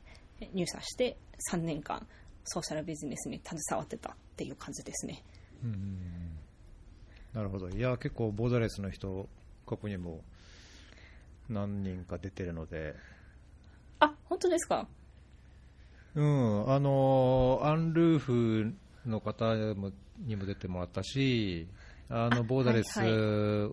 [0.54, 1.18] 入社して
[1.52, 2.08] 3年間、
[2.46, 5.24] ソーシャルビジネスに携わってたっていう感じですね。
[5.64, 6.38] うん
[7.34, 7.70] なるほど。
[7.70, 9.28] いや、結構ボーダレスの人、
[9.66, 10.22] 過去にも
[11.50, 12.96] 何人か出てるので、
[14.42, 14.88] 当ですか？
[16.16, 18.74] うん、あの、アンルーフ
[19.06, 19.56] の方
[20.20, 21.68] にも出てもらったし、
[22.10, 23.00] あのボーダレス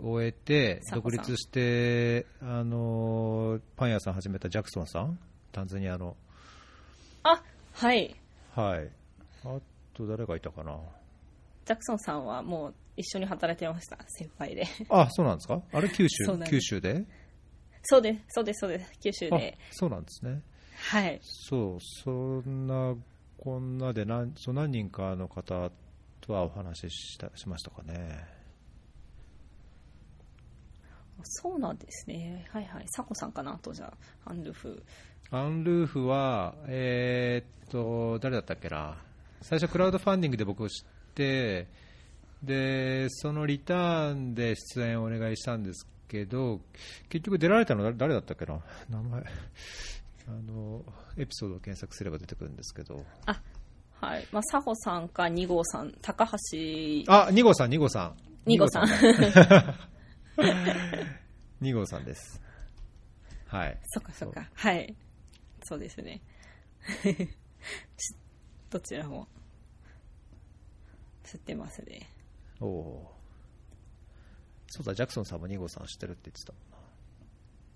[0.01, 5.19] を終えて、独立して、あのパン屋さん始めたジャクソンさん、
[5.51, 6.17] タンザニアの。
[7.25, 8.15] あはい。
[8.55, 8.89] はい。
[9.45, 9.59] あ
[9.93, 10.79] と誰がいたかな？
[11.65, 14.65] ジャクソンさんはもう一緒に働いてました、先輩で。
[14.89, 15.61] あ、そうなんですか？
[15.73, 17.05] あれ九州九州で？
[17.83, 19.59] そうです、そうです、そうです、九州あで。
[19.73, 20.43] そうなんですね。
[20.79, 21.21] はい。
[21.23, 22.95] そう、そんな
[23.39, 25.71] こんなで何そう何人かの方
[26.21, 28.39] とはお話ししたしましたかね。
[31.23, 32.47] そうなんですね。
[32.53, 32.85] はいはい。
[32.89, 33.93] サコさんかなと、じゃ
[34.25, 34.83] あ、アンルフ。
[35.31, 38.97] アンルーフは、えーっと、誰だったっけな、
[39.43, 41.67] 最初、クラウドファンディングで僕を知って、
[42.43, 46.61] でそのリターンで出演をお願いしたんですけど、
[47.09, 49.25] 結局出られたの誰誰だったっけな、名前
[50.29, 50.85] あの、
[51.17, 53.03] エピソードを検索すれば出てくるんですけど、
[54.01, 54.29] はい。
[54.31, 56.31] まあ、サホさんか2号さん、高橋。
[57.09, 58.85] あ2号さん、2号さん、二号さん
[61.61, 62.41] 2 号さんです。
[63.47, 63.81] はい。
[63.87, 64.49] そっかそっか。
[64.55, 64.95] はい。
[65.65, 66.21] そうですね。
[67.03, 68.15] ち
[68.71, 69.27] どちらも、
[71.25, 72.09] 知ってますね。
[72.61, 73.19] おおー。
[74.69, 76.53] そうだ、ジャクソンさんも2号さん知ってるって言ってた。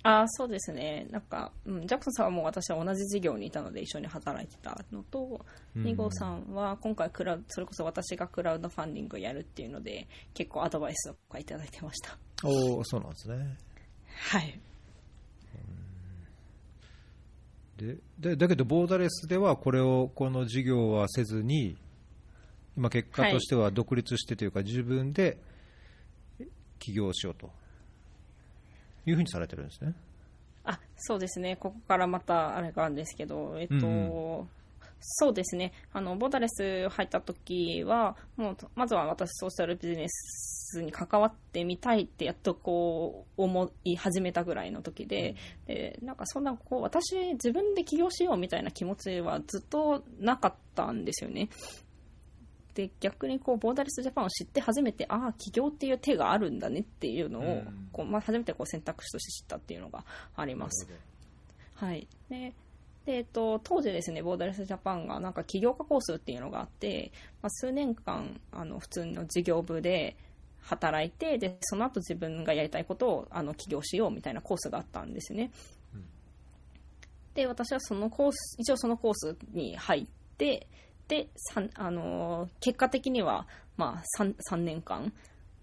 [0.05, 1.07] ああ、そうですね。
[1.11, 5.45] なんか、うん、ジャクソンさんはもう私は同じ事業にいたので一緒に働いてたのと、
[5.77, 12.19] うん2号さんは今回クラウそれこそ私がクラウドファンディングをやるっていうので、結構アドバイスとかいただいてました。
[12.45, 13.57] おお、そうなんですね。
[14.31, 14.61] はい。
[17.77, 21.77] ででだけど、ボーダレスではこれを、この事業はせずに、
[22.77, 25.39] 今、結果としては独立してというか、自分で
[26.79, 27.51] 起業しようと
[29.07, 29.95] いうふうにされてるんですね。
[30.65, 33.91] あそうですね、ここからまたあれがあるんですけど、えっと、う
[34.43, 34.49] ん
[35.05, 45.35] そうですね、あのボーダレス入った時は、もうまずは私、ソーシャルビジネスに関わってみたいって、やっとこう思い始めたぐらいの時で、
[45.67, 51.49] でなんかそんなこう、私、自分で起業しようみたいな気持ちはずっとなかったんですよね。
[52.75, 60.05] で逆にこうボーダレスジャパンを知って初めてああ起業っていう手があるんだねっていうのを、うんこうまあ、初めてこう選択肢として知ったっていうのが
[60.37, 60.89] あります。
[61.75, 62.07] はい。
[62.31, 62.55] で、
[63.05, 70.17] でえっと、当時ですね、ボーダレスジャパンがなんか起業家コースっていうのがあって、まあ、数年間、あの、普通の事業部で
[70.61, 75.51] 働いて、で、その後自分がやりたいことを、あの、起業しようみたいなコースがあったんですね。
[77.35, 80.07] で、私はそのコース、一応そのコースに入っ
[80.37, 80.69] て、
[81.75, 83.47] あのー結果的には、
[83.77, 85.13] まあ3、3年間、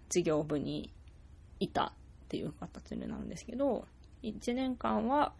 [0.08, 0.92] 事業部に
[1.58, 1.92] いたっ
[2.28, 3.86] ていう形になるんですけど、
[4.22, 5.32] 1年間は、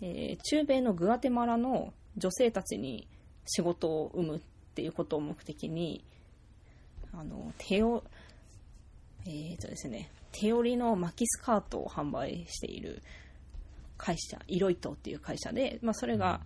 [0.00, 3.06] えー中米のグアテマラの女性たちに
[3.46, 4.40] 仕事を生むっ
[4.74, 6.04] ていうことを目的に、
[7.12, 8.04] あの、手を、
[9.26, 13.02] えーとですね、手織りの巻きスカートを販売している
[13.96, 16.40] 会社、イロイトっていう会社で、まあ、それが、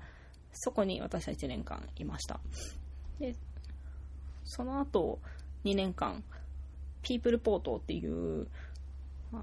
[0.53, 2.41] そこに私は1年間いました。
[3.21, 3.37] で、
[4.45, 5.21] その後、
[5.65, 6.25] 2年間、
[7.03, 8.49] ピープルポートっていう、
[9.33, 9.43] あの、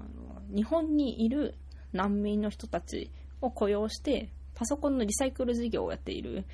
[0.54, 1.54] 日本にいる
[1.92, 3.10] 難民の人たち
[3.40, 6.44] を雇用して、パソコンのリサイクル事業をやっている、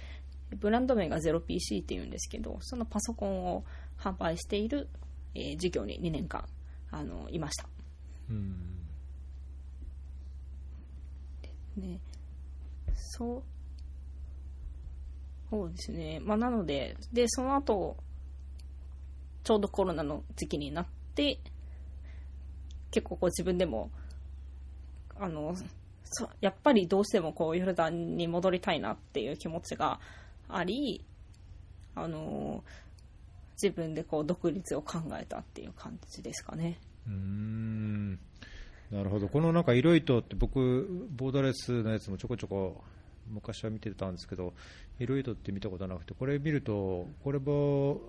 [0.61, 3.65] ブランド名が 0PC っていうんですけど、そのパソコンを
[3.99, 4.89] 販売している、
[5.35, 6.45] えー事業に2年間、
[6.91, 7.67] あの、いました。
[8.31, 8.87] うん。
[11.77, 11.99] ね、
[12.95, 13.43] そう、
[15.55, 16.19] そうですね。
[16.21, 17.97] まあ、なので、で、その後、
[19.45, 21.39] ちょうどコロナの時期になって、
[22.91, 23.93] 結構こう自分でも、
[25.17, 25.55] あの、
[26.41, 30.01] やっぱりどうしてもこうヨルダンに戻りたいなっていう気持ちが
[30.49, 31.05] あり、
[31.95, 32.65] あの、
[33.63, 36.81] 自分でこう独立を考えたっていう感じですかね。
[37.07, 38.13] うーん
[38.91, 42.83] なるほど、このなんか、イロイトって僕、ボーダレスのやつもちょこちょこ
[43.29, 44.55] 昔は見てたんですけど、
[44.99, 48.01] イロイトって見たことなくて、これ見ると、これも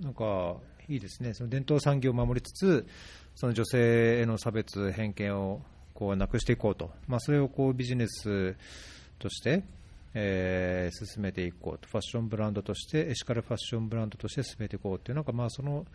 [0.00, 0.56] なんか
[0.88, 2.86] いいですね、その伝統産業を守りつつ、
[3.34, 5.62] その女性への差別、偏見を
[5.94, 8.56] こうなくしていこうと、まあ、それをこうビジネス
[9.18, 9.64] として、
[10.14, 15.86] えー進めていこうと、ファッションブランドとして、エシカルファッションブランドとして進めていこうっていう、なんかまあその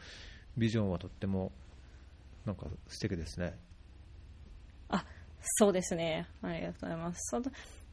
[0.57, 1.51] ビジョンはとっても
[2.45, 3.57] なんか素敵ですね。
[4.89, 5.05] あ、
[5.59, 6.27] そうですね。
[6.41, 7.41] ありがとうございます。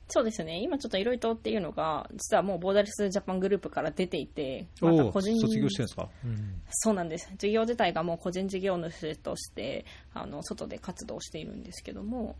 [0.08, 0.60] そうですね。
[0.60, 7.30] 今ちょっといろいろとっていうのが、実はもうボーダレスジャパングループから出ていて、また個人卒業してるんですか、うんそうなんです。
[7.38, 12.36] 事業自体がもう個人事業主として、あの、外で活動しているんですけども、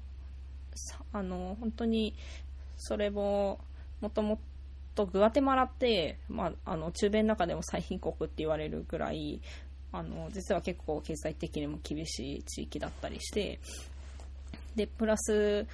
[0.74, 2.14] さあの、本当に、
[2.76, 3.60] それも、
[4.00, 4.38] もとも
[4.94, 9.40] とグアテマラって、まあ、あの、中米の中でも最貧国って言われるぐらい、
[9.92, 13.60] あの、実は結構経済的にも厳しい地域だったりして、
[14.74, 15.66] で、プラス、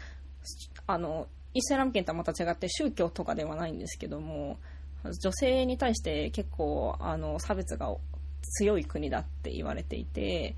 [0.87, 4.59] あの、イスラム圏とはまた違って宗教とかではないんですけども、
[5.05, 7.95] 女性に対して結構あの差別が
[8.43, 10.57] 強い国だって言われていて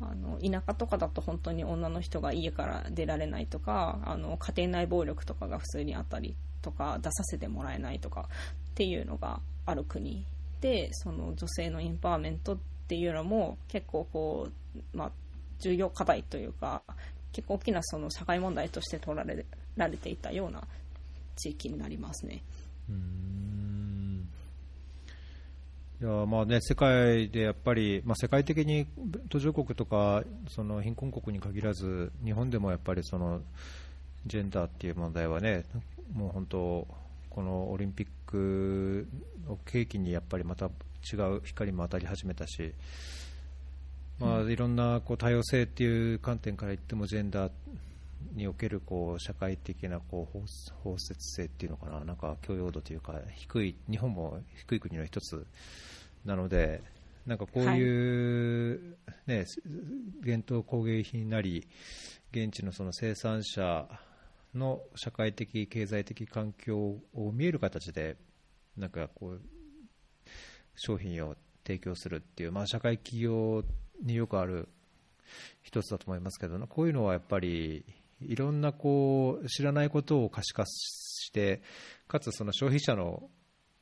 [0.00, 8.28] あの田舎とかだと本当に女の人が家から出られないとかあの家庭内暴力とかが普通にあったりとか出させてもらえないとか
[8.72, 10.24] っていうのがある国
[10.60, 12.58] でその女性のエンパワーメントっ
[12.88, 15.10] ていうのも結構こう、まあ、
[15.60, 16.82] 重要課題というか
[17.32, 19.44] 結構大きなその社会問題として取られ
[19.76, 20.62] られていたような
[21.36, 22.42] 地域になりますね。
[22.88, 24.28] うーん
[26.00, 28.88] いやまあね、世界でやっぱり、まあ、世界的に
[29.28, 33.40] 途上国とかその貧困国に限らず日本でもやっぱりその
[34.26, 35.64] ジェンダーっていう問題はね
[36.12, 36.88] もう本当
[37.30, 39.06] このオリンピック
[39.48, 42.74] を契機にやっぱりまた違う光も当たり始めたし、
[44.22, 47.52] まあ、いろんなこう多様性っていう観点から言ってもジェンダー
[48.34, 50.38] におけるこう社会的なこう
[50.84, 55.44] 包摂性っていうのかな、なんか許容度というか低い、日本も低い国の一つ
[56.24, 56.82] なので、
[57.26, 58.96] なんかこういう、
[59.26, 59.44] ね、
[60.22, 61.66] 伝統工芸品なり、
[62.30, 63.88] 現地のその生産者
[64.54, 66.78] の社会的、経済的環境
[67.14, 68.16] を見える形で、
[68.76, 69.40] なんかこう、
[70.76, 73.64] 商品を提供するっていう、まあ、社会企業
[74.02, 74.68] によくある
[75.62, 77.84] 一つだと思いますけど、こういうのはやっぱり
[78.20, 81.62] いろんなこう知らないことを可視化して、
[82.08, 83.30] かつその消費者の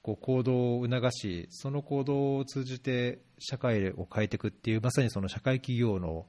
[0.03, 6.27] こう行動を促し、その行動を通じて社会を変えていくっていう、まさにその社会企業の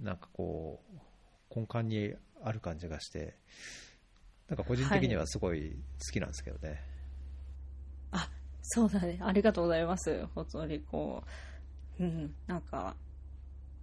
[0.00, 3.36] なんかこう根幹にある感じがして、
[4.48, 6.82] なんか個人的にはすごい好きなんですけどね。
[8.10, 8.28] あ
[8.62, 9.18] そうだね。
[9.22, 10.26] ありがとうございます。
[10.34, 11.28] 本当にこう
[12.00, 12.34] うん。
[12.46, 12.94] なんか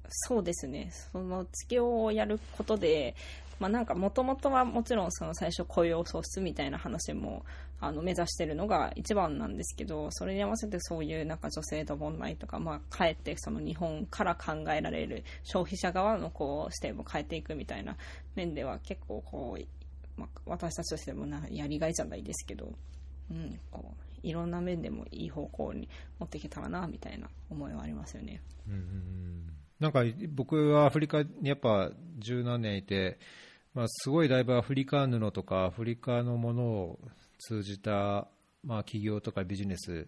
[0.09, 0.91] そうですね。
[1.11, 3.15] その月をやることで
[3.59, 7.45] まあなんかもともとはもちろんその最初雇用創出みたいな話も
[7.79, 17.95] あの目指してるのが一番なんですけどそれに合わせてそういうなんか女性と問題とかまあかえってその日本から考えられる消費者側のこう視点も変えていくみたいな
[18.35, 22.73] 面では結構こう、まあ、私たちとしてもなやりがいじゃないですけど
[23.31, 28.41] うん、こういろんな面でもいい方向に持っていけたらなみたいな思いはありますよね。
[28.67, 29.51] うん
[29.81, 33.17] なんか僕はアフリカにやっぱ十何年いて、
[33.73, 36.99] まあ、すごいだいぶアフリカ布とかアフリカのものを
[37.39, 38.27] 通じた、
[38.63, 40.07] まあ、企業とかビジネス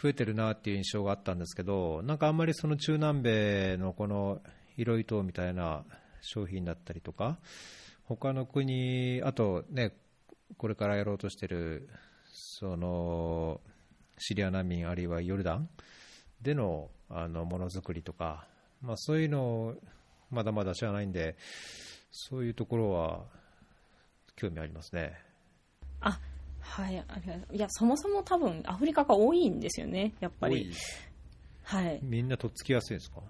[0.00, 4.42] 増えてるなっていう印象があったんですけどなんかあんまりその中南米のこの
[4.76, 5.84] 色糸みたいな
[6.20, 7.38] 商品だったりとか
[8.04, 9.94] 他の国あとね
[10.58, 11.88] これからやろうとしてる
[12.42, 13.60] その
[14.18, 15.68] シリア難民あるいはヨルダン
[16.42, 18.46] でのあのものづくりとか、
[18.80, 19.74] まあ、そういうのを
[20.30, 21.36] まだまだ知らないんで
[22.12, 23.20] そういうところは
[24.36, 25.12] 興味ありますね。
[26.00, 26.18] あ
[26.60, 27.56] はいありがとう。
[27.56, 30.72] いやそもそも多分アフリカが多いんですよねやっぱり。
[31.64, 31.98] はい。
[32.02, 33.20] みんなとっつきやすいんですか？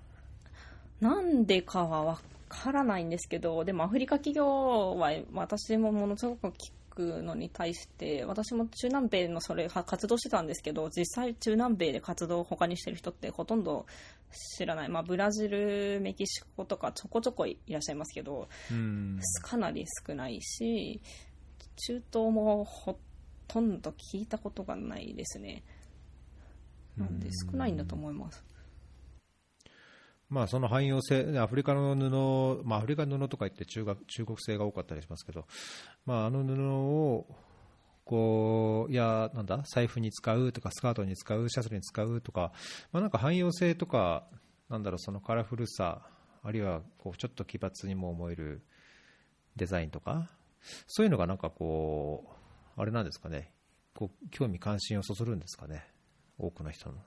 [1.00, 6.52] なんでかはわからないんですけどでもアフリカ企業は私もものすごく聞
[7.00, 13.86] くのに対して私も中南米のそれは活動してたんですけど実際中南米で活動を他にしてる人ってほとんど
[14.58, 19.18] 知らない、まあ、ブラジルメキシコとかちょこちょこいらっしゃいますけどうん。
[19.42, 21.00] かなり少ないし
[21.86, 22.98] 中東もほ
[23.48, 25.62] とんど聞いたことがないですね。
[26.96, 28.44] なんで少ないんだと思います
[30.30, 35.44] まあ、その汎用性、アフリカの布、まあ、アフリカの布とか言って中学中国製が多かったりしますけど、
[36.06, 37.26] まあ、あの布を
[38.04, 42.52] こういやなんだ財布に使うとかスカートに使うシャツに使うとか、
[42.92, 44.24] まあ、なんか汎用性とか
[44.68, 46.02] なんだろうそのカラフルさ
[46.42, 48.62] あるいはこうちょっと奇抜にも思える
[49.56, 50.30] デザインとか
[50.86, 52.24] そういうのがなんかこ
[52.76, 53.52] うあれなんですかね
[53.94, 55.84] こう興味関心をそそるんですかね
[56.38, 56.98] 多くの人の。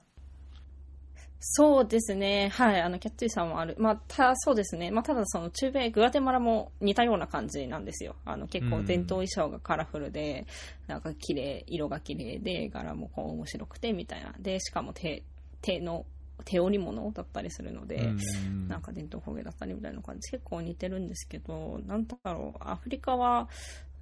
[1.46, 10.46] そうですね、はい、あのキャッチーさんもある、まあ、たそうですね、まあ、ただその中米、グアテマラも似たような感じなんですよ、あの結構伝統衣装がカラフルで、
[10.86, 15.22] なんか綺麗色が綺麗で、柄もこう面白くてみたいな、でしかも手
[15.60, 16.06] 手の
[16.46, 18.68] 手織物だったりするので、うん。
[18.68, 23.48] なんか伝統工芸だったりみたいな感じ、結構似てるんですけど、なんだろう、アフリカは、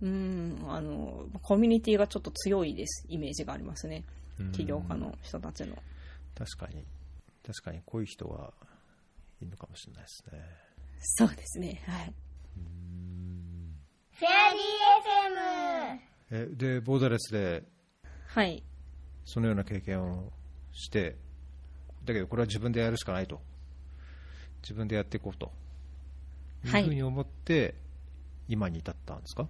[0.00, 4.04] うん、あのコミュニティがちょっと強いです、イメージがありますね、
[4.52, 5.76] 起業家の人たちの。
[6.34, 6.84] 確かに
[7.46, 8.52] 確かにこういう人は
[9.40, 10.40] いるのかもしれないですね。
[11.00, 12.14] そうですね、はい。
[14.12, 17.64] フェアリー FM えでボーダレスで
[18.28, 18.62] はい。
[19.24, 20.32] そのような経験を
[20.72, 21.16] して
[22.04, 23.40] だけどこれは自分でやるしかないと。
[24.62, 25.50] 自分でやっていこうと
[26.66, 26.82] はい。
[26.82, 27.74] いうふうに思って
[28.48, 29.48] 今に至ったんですか、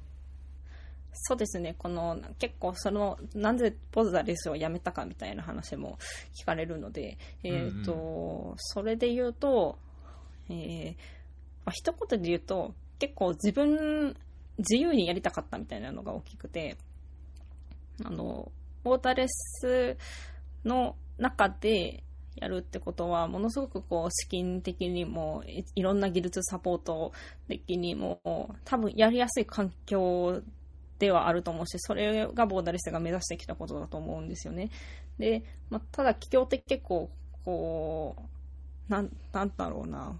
[1.12, 5.98] そうですね、この結構その、なぜポザレスをやめたかみたいな話も
[6.34, 9.78] 聞かれるので、えーとそれで言うと、
[10.48, 10.90] えー
[11.64, 14.16] まあ、一言で言うと、結構自分、
[14.58, 16.76] 自由にやりたかったみたいなのが大きくて、
[18.04, 18.50] あの、
[18.82, 19.96] ボーダレス
[20.64, 22.02] の中で
[22.36, 27.12] やるってことは、ものすごくこう、資金的にも、いいろんな技術サポート
[27.48, 28.20] 的にも、
[28.64, 30.42] 多分やりやすい環境
[31.02, 34.70] ではあると思うし、それがボーダレスが目指してきたことだと思うんですよね。
[35.18, 37.10] で、まあ、ただ企業って結構、
[37.44, 38.14] こ
[38.88, 40.16] う、なん、なんだろうな、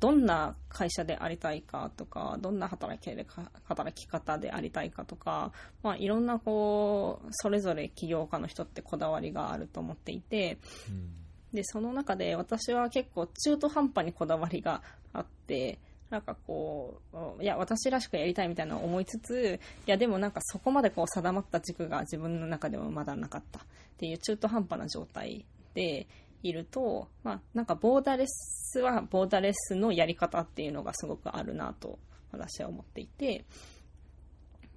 [0.00, 5.52] どんな会社でありたいかとか、どんな働きでか働き方でありたいかとか、
[5.84, 10.58] まあ、いろんなこう、それぞれ起業家の人ってこだわりがあると思っていて、
[10.88, 11.18] うん
[11.52, 15.78] で、その中で私は結構中途半端にこだわりがあって、
[16.10, 17.00] なんかこ
[17.38, 23.62] う、いや、私らしくやりたいみたいなのを思いつつ、いや、でもなんかそこまでこう定まった軸が自分の中でもまだなかったっ
[23.98, 25.44] ていう中途半端な状態
[25.74, 26.06] で
[26.42, 31.98] いると、まあ、なんかボーダレスはボーダレスのやり方っていうのがすごくあるなと
[32.32, 33.44] 私は思っていて、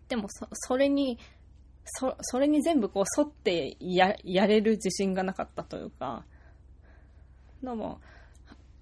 [0.09, 1.17] でもそ、それに、
[1.85, 6.25] そそれに全部こう沿ってややれる自信がなかったというか、
[7.63, 8.01] どうも、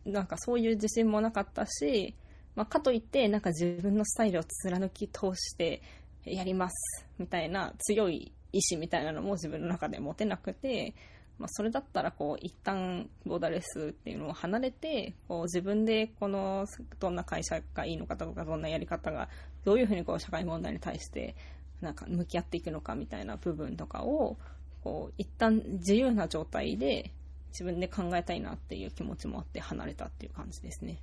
[0.05, 2.15] なんかそういう自信もなかったし、
[2.59, 5.81] まあ、かといって、なんか自分のスタイルを貫き通して
[6.25, 10.93] やりますみたいな強い意志みたいなのも自分の中で持てなくて、
[11.37, 16.65] まあ、それだったらこう一旦ボーダレスっていうのを離れてこう自分でこの
[16.99, 19.29] どんな会社がいいのかとかどんなやり方が
[19.63, 21.37] どういうふうにこう社会問題に対して
[21.79, 24.37] なんか向き合っていくのかみたいな部分とかを
[24.83, 27.13] こう一旦自由な状態で
[27.51, 30.99] 自分で考えたいなっていう気持ちもあって離れたっていう感じですね。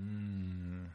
[0.00, 0.90] うん。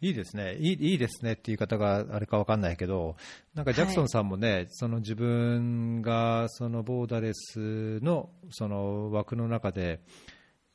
[0.00, 0.56] いいですね。
[0.56, 3.16] いい、いいですねって言い方があれか分かんないけど、
[3.54, 10.00] なんかジャクソンさんもね、その自分がそのボーダレスのその枠の中で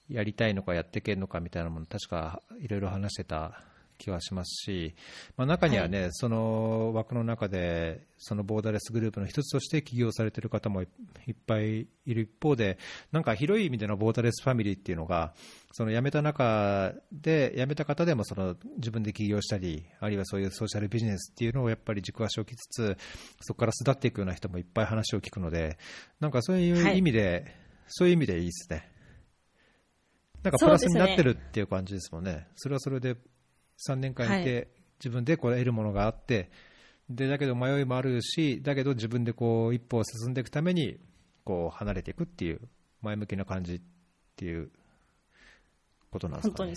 [0.10, 3.64] やりたいのかやっていけるのかみたいなもの、確かいろいろ話してた
[3.98, 4.96] 気はしますし、
[5.38, 10.88] まあ、中にはね、その枠の中で、そのボーダレスグループの一つとして起業されている方もい
[11.28, 12.78] いっぱいいる一方で、
[13.12, 15.34] なんか広い意味でのボーダレスファミリーっていうのが、
[15.72, 22.98] その辞めた中で、辞めた方でもその自分で起業したり、あるいはそういうソーシャルビジネスっていうのをやっぱり軸足を置きつつ、
[23.42, 25.78] そこから巣立っていくような人もいっぱい話を聞くので、
[26.20, 27.46] なんかそういう意味で、
[27.88, 28.90] そういう意味でいいですね。
[30.46, 32.48] なんかプラスになってるっていう感じですもんね。
[32.56, 33.16] それはそれで
[33.88, 34.68] 3年間いて、はい。
[35.00, 36.50] 自分でこう得るものがあって
[37.10, 40.98] でだけど迷いもあるしだけど自分でこう一歩進んでいくために
[41.44, 42.62] こう離れていくっていう
[43.02, 43.82] 前向きな感じっ
[44.36, 44.72] ていう
[46.12, 46.76] ことなんですか、ね、本当に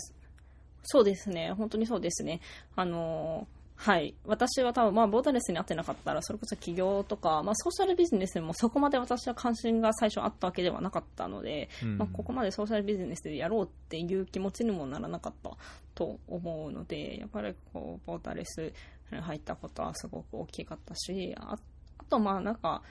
[0.83, 2.39] そうですね、本当にそうですね。
[2.75, 4.13] あのーはい。
[4.25, 15.51] 私は多分、まあ、ボーダレスに合ってなかったら、それこそ起業とか、まあ、ソーシャルビジネスにもそこまで私は関心が最初あったわけではなかったので、うんまあ、ここまでソーシャルビジネスでやろうっていう気持ちにもならなかった
[15.95, 18.73] と思うので、やっぱりこう、ボーダレス
[19.13, 21.55] に入ったことはすごく大きかったし、あ
[21.99, 22.81] あと、まあ、なんか、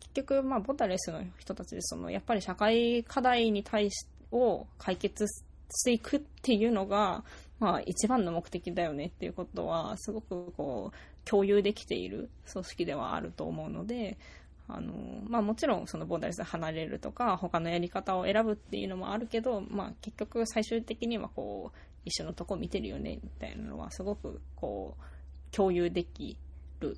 [0.00, 7.22] 結局、まあ、ボーダレスの人たちで、その、やっぱり社会課題に対し、を解決していくっていうのが、
[7.62, 14.18] まあ、一番の目的だよねっていうことは、すごくこう、共有できている組織ではあると思うので、
[14.66, 14.92] あの、
[15.28, 26.36] まあもちろんそのボーダレスで離れるとか、他のやり方を選ぶっていうのもあるけど、まあ結局最終的にはこう、一緒のとこ見てるよね、みたいなのはすごくこう、共有でき
[26.80, 26.96] る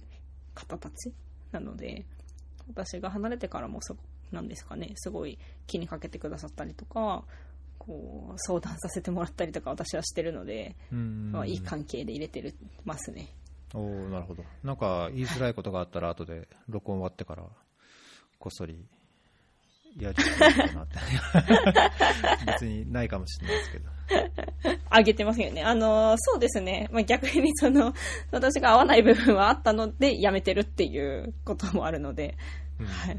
[0.54, 1.12] 方たち
[1.52, 2.06] なので、
[2.68, 3.98] 私が離れてからもすご
[4.32, 7.22] なんですかね、すごい気にかけてくださったりとか、
[7.78, 12.54] こう相談させてもらったりとか私はしてるので、うんまあ、いい関係で入れてる
[12.84, 13.28] ますね。
[13.74, 17.42] おーなるほどなんか言いづらいことがあったら後で録音終わってから
[18.38, 18.86] こっそり
[19.96, 20.98] いやちょっといなって
[22.52, 23.94] 別にないかもしれないですけど
[24.90, 25.62] あげてますよね。
[25.62, 26.88] あの、そうですね。
[26.92, 27.92] まあ、逆にその、
[28.30, 32.36] 私が合わない部分はあったので、やめてるっていうこともあるので、
[32.78, 33.18] うんはい。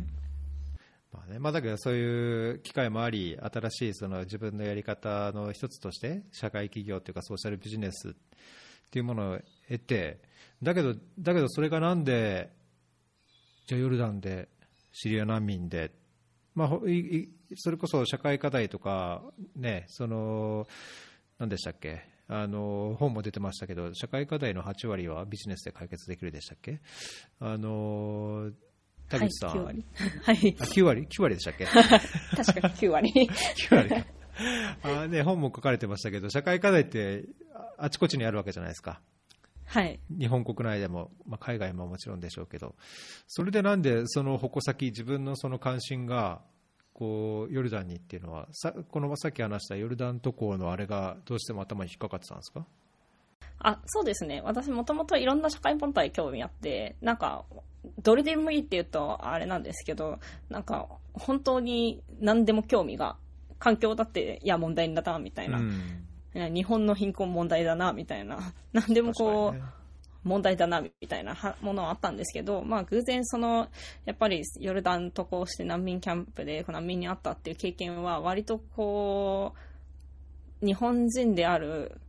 [1.25, 1.39] ね。
[1.39, 8.11] まあ、だけどそういう機会もあり新しいその自分のやり方の一つとして社会企業というかソーシャルビジネスっ
[8.91, 10.21] ていうものを得て
[10.61, 12.51] だけどだけどそれがなんで
[13.67, 14.47] じゃヨルダンで
[14.91, 15.91] シリア難民で、
[16.53, 19.21] まあ、ほいいそれこそ社会課題とか
[19.55, 20.67] ねその
[21.39, 26.79] 何でしたっけあの本も出てましたけど社会課題の8割はビジネスで解決できるでしたっけ
[27.39, 28.51] あの
[29.09, 29.85] 田口さん、はい、9割。
[30.23, 30.55] はい。
[30.59, 31.65] あ9割 ?9 割でしたっけ？
[32.35, 33.11] 確か9割。
[33.69, 34.03] 9割
[34.83, 39.01] あ、ね、本も書かれてましたけど、社会課題ってああちこちにあるわけじゃないですか。
[39.65, 39.99] はい。
[40.09, 42.75] 日本国内でも、まあ、海外ももちろんでしょうけど、
[43.27, 46.41] それでなんでその矛先、自分のその関心が
[46.93, 52.65] こうヨルダンにっていうのはさこのさっき話したヨルダン渡航のあれがどうしても頭に引っかかってたんですか？
[53.59, 54.41] あ、そうですね。
[54.43, 57.45] 私もともといろんな社会問題興味あって、なんか、
[58.01, 63.17] どれでもいいって言うとあれなんですけど、なんか、本当に何でも興味が、
[63.57, 65.59] 環境だって、いや、問題だな、みたいな。
[65.59, 68.53] うん日本の貧困問題だな、みたいな。
[68.73, 73.69] 何でもこう、問題だな、みたいなはものはあったんですけど、まあ偶然その、
[74.05, 79.53] やっぱりヨルダン渡航して難民キャンプで難民に会ったっていう経験は割とこ
[80.61, 82.04] う、日本人である、こ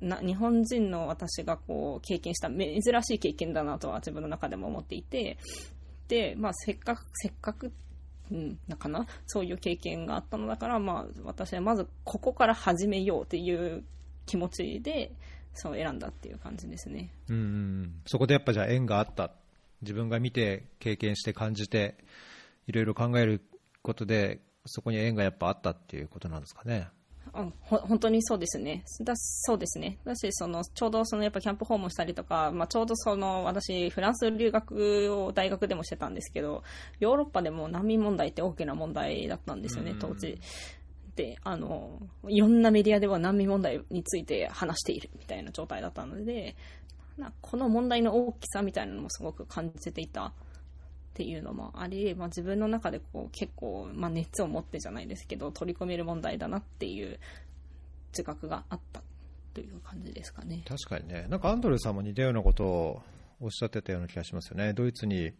[0.00, 5.38] な日本人の私がこう経験した珍しい経験だなとは自分の中でも思っていて、
[6.08, 7.72] で、まあせっかく、せっかく、
[8.30, 9.06] うん、なかな？
[9.26, 13.84] そういう経験があったのだから、まあ私はまずここから始めようっていう
[14.26, 15.12] 気持ちで、
[15.54, 17.10] そう選んだっていう感じですね。
[17.28, 19.32] うんそこでやっぱじゃあ縁があった
[19.82, 21.96] 自分が見て経験して感じて
[22.66, 23.42] いろいろ考える
[23.82, 26.88] ことでそこに縁がやっぱあったっていうことなんですかね。
[27.34, 28.84] うん、ほ本当にそうですね。
[29.02, 29.98] だそうですね。
[30.04, 36.62] だし、その、ちょうどその、やっぱキャンプ訪問したりとか、まあ、ちょうどその、私、フランス留学を大学でもしてたんですけど、
[37.00, 40.40] ヨーロッパでも難民問題って大きな問題だったんですよね、当時。
[41.16, 46.54] で、あの、いろんなメディアでは難民問題について話しているみたいな状態だったので、
[47.18, 50.32] なこの問題の大きさみたいなのもすごく感じていた
[51.18, 57.18] っていうのもあり、まあ、自分の中でこう結構、まあ、熱を持ってじゃないですけど取り込める問題だなっていう
[58.12, 59.02] 自覚があった
[59.52, 60.62] という感じですかね。
[60.64, 63.02] 確かにね、なんかアンドレさんも似たようなことを
[63.40, 64.74] おっしゃってたような気がしますよね。
[64.74, 65.32] ドイツに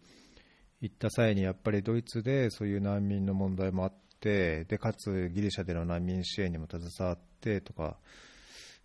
[0.81, 7.99] 行った際にやっぱりドイツでそういう難民の問題もあって、でかつギリシャでの難民支援にも携わってとか、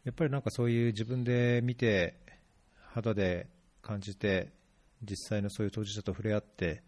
[0.03, 2.19] やっぱりなんかそういう自分で見て、
[2.91, 3.47] 肌で
[3.81, 4.53] 感じて、
[5.04, 6.80] 実際のそういう当事者と触れ合ってっ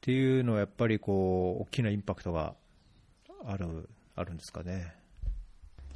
[0.00, 2.54] ていうのはやっぱりこう大きなインパクトが
[3.44, 4.94] あるあるんですかね。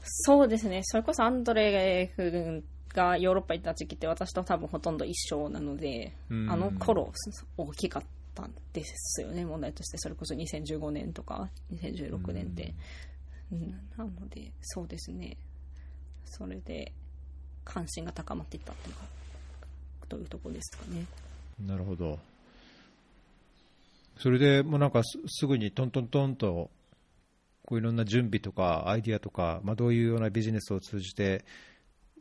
[0.04, 0.80] そうですね。
[0.84, 2.64] それこそアンドレ君
[2.94, 7.12] がヨーロッパ行った時期って私と多分ほとんど一緒なので、うんあの頃
[7.56, 8.02] 大きかっ
[8.34, 9.98] たんですよね、問題として。
[9.98, 12.74] それこそ2015年とか2016年って。
[13.52, 15.36] うん、なので、そうですね。
[16.24, 16.92] それで
[17.64, 19.02] 関心が高まっていったというか、
[20.08, 21.04] というところですかね。
[21.58, 22.18] なるほど。
[24.18, 26.70] それでもうなんかすすぐにトントントンと
[27.64, 31.44] こういろんな準備とかアイディアとか、まあ、どういうようなビジネスを通じて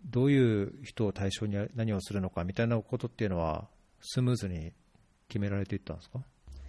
[0.06, 3.68] どういう人を対象に何をするのかみたいなことっていうのは
[4.02, 4.72] スムーズに
[5.28, 6.20] 決められていったんですか？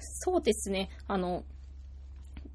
[0.01, 0.91] そうですね。
[1.07, 1.45] あの、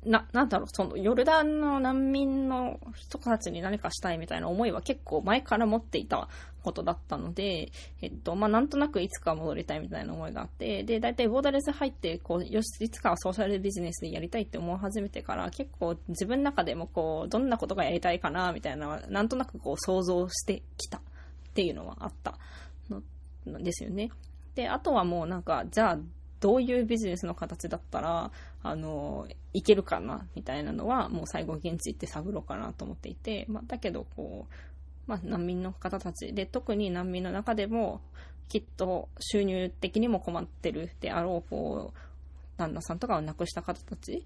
[0.06, 6.30] な、なんだろう、その、ヨルダンの難民の人たちに何かしたいみたいな思いは結構前から持っていた
[6.64, 7.72] ことだったので、
[8.02, 21.02] えっと、まあ、なんとなくいつか戻りたいみたいな思いがあって、で、大体ボーダレス入って、こう、よし、いつかはソーシャルビジネスでやりたいって思い始めてから、結構自分の中でもこう、どんなことがやりたいかな、みたいな、なんとなくこう、想像してきたっ
[21.54, 22.38] ていうのはあった
[23.46, 24.12] のですよね。
[24.56, 26.00] で、あとはもうなんか、じゃあ、
[26.40, 28.32] どういうビジネスの形だったら、
[28.68, 34.54] あの、いけるかな、みたいなのは、もう最後現地行って探ろうかなと思っていて、まあ、だけど、こう、
[35.08, 38.02] まあ、難民の方たちで、特に難民の中でも、
[38.50, 44.26] きっと収入的にも困ってるであろう、こう、旦那さんとかを亡くした方たち、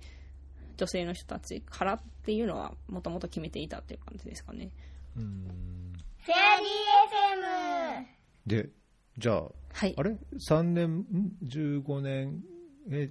[0.78, 4.72] 女性の人たちからっていうのは、もともと決めていたっていう感じですかね。
[5.16, 8.70] フェアリー FM で
[9.18, 10.04] じゃあはいあ。
[10.04, 10.18] れ
[10.50, 11.06] ？3年ん
[11.44, 12.42] 15年？
[12.89, 13.10] え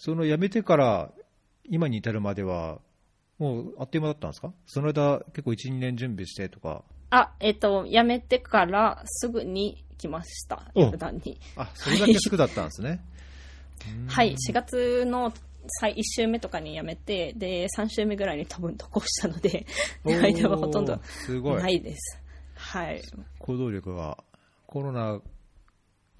[0.00, 1.12] その辞めてから
[1.64, 2.78] 今に至るまでは
[3.38, 4.50] もうあっという間だったんですか？
[4.64, 6.84] その間結構12年準備してとか。
[7.10, 11.38] あ、えっ、と、辞めてからすぐに来ました、おヨルダンに。
[11.56, 13.04] あそれだけすぐだったんですね。
[14.08, 15.34] はい、4月の
[15.80, 19.66] 最1週目とかに辞めて、で、3週目ぐらいに多分渡航したので、
[20.04, 21.62] おー間はほとんどすごい。
[21.62, 22.18] ないです。
[22.54, 23.02] はい。
[23.38, 24.16] 行動力が
[24.66, 25.20] コロナ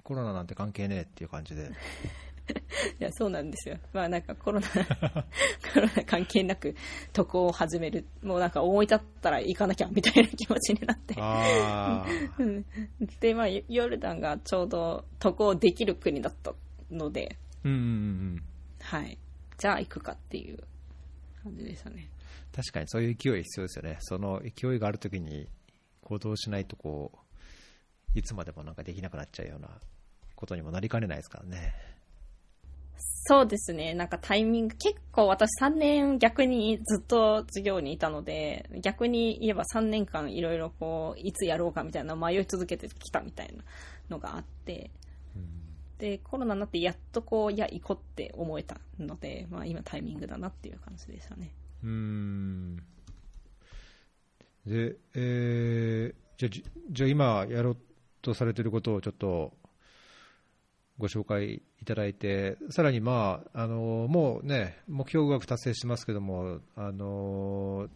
[0.03, 1.71] コロナなんて関係ねえっていう感じで
[2.99, 3.77] いや、そうなんですよ。
[3.93, 4.67] まあなんかコロナ、
[5.73, 6.75] コロナ関係なく
[7.13, 8.05] 渡航を始める。
[8.21, 11.15] もうなんか思い立ったら行かなきゃみたいな気持ちになって。
[13.19, 16.53] で、まあヨルダンがちょうど渡航できる国だった
[16.89, 17.87] ので、うんうんうんう
[18.35, 18.43] ん
[18.79, 19.17] はい。
[19.57, 20.59] じゃあ行くかっていう
[21.43, 22.09] 感じでしたね。
[22.53, 25.47] 確かにそういう勢い必要ですよねその勢いがあるときに
[26.03, 27.11] 行動しないとこ
[28.15, 29.69] ういつまでもなんかできなくなっちゃうような
[30.35, 31.73] ことにもなりかねないですからね
[33.01, 33.93] そうですね。
[33.93, 43.63] なんかタイミング、結構私3年逆にずっと授業にいたので、逆に言えば3年間いろいろこう、いつやろうかみたいな迷い続けてきたみたいな
[44.09, 44.91] のがあって、
[46.01, 51.53] で、コロナになってやっとこう、いや、行こうって思えたので、まあ今タイミングだなっていう感じでしたね。
[51.83, 52.77] うーん。
[54.65, 57.77] で、えー、じゃあじ、じゃあ今やろう
[58.23, 59.53] とされていることをちょっと
[61.01, 67.89] ご紹介いただいて、さらにまあ、あの、もうね、目標額達成してますけども、あの、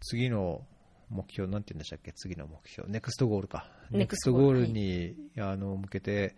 [0.00, 0.66] 次の
[1.10, 3.70] 目標、なんて言うんでしたっけ、次の目標、ネクストゴールか。
[3.90, 6.34] ネクストゴールに、あの向けて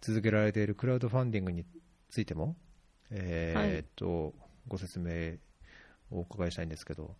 [0.00, 1.64] 続けられているクラウドファンディングに
[2.10, 2.54] ついても、
[3.10, 4.32] えーっと、
[4.68, 5.32] ご説明
[6.16, 7.16] をお伺いしたいんですけど。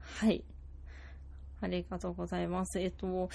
[0.00, 0.42] はい。
[1.60, 2.80] ありがとうございます。
[2.80, 3.30] えっと、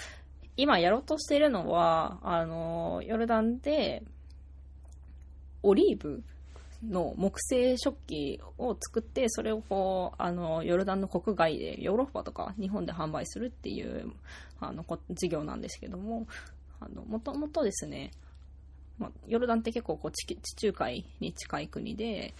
[0.56, 4.02] 今やろうとしているのは、あの、ヨルダンで、
[5.62, 6.22] オリーブ
[6.88, 14.12] の木製食器を作って、それをこう、あの、ヨルダンの国外で、ヨーロッパとか日本で販売するっていう、
[14.60, 16.26] あの、事業なんですけども、
[16.80, 18.10] あの、もともとですね、
[18.98, 22.34] まあ、ヨルダンって結構こう地地中海に近い国で、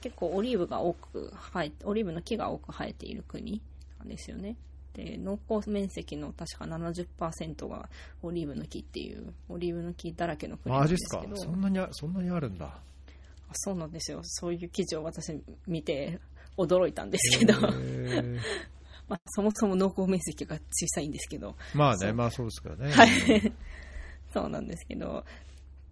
[0.00, 3.60] 結構オリーブが多く生え、オリーブの木が多く生えている国
[3.98, 4.56] なんですよね。
[4.94, 7.88] で、農耕面積の確か70%が
[8.22, 11.36] オリーブの木っていう、オリーブの木だらけの国なんですけど。
[11.36, 11.52] すか？
[11.52, 12.66] そんなにあそんなにあるんだ。
[12.66, 14.20] あそうなんですよ。
[14.22, 16.20] そういう記事を私見て
[16.56, 17.54] 驚いたんですけど、
[19.08, 22.92] まあ、そもそも農耕面積が小さいんですけど、まあね、まあそうですけどね。
[22.92, 23.52] はい。
[24.32, 25.24] そうなんですけど、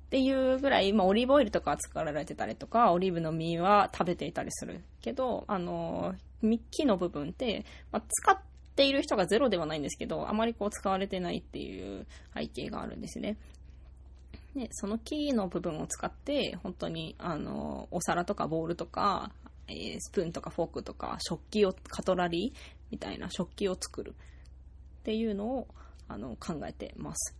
[0.09, 6.15] っていうぐらい、今オリーブオイルとか使われてたりとか、オリーブの実は食べていたりするけど、あの、
[6.71, 8.39] 木の部分って、まあ、使っ
[8.79, 13.37] ている人がゼロではないんですけど、あまりこう使われてないっていう背景があるんですね。
[14.55, 19.33] で、その木の部分を使って、本当に、あの、お皿とかボウルとか、
[19.67, 22.59] えースプーンとかフォークとか、食器を、カトラリー
[22.93, 24.15] みたいな食器を作る
[25.01, 25.69] っていうのを、
[26.07, 27.35] あの、考えてます。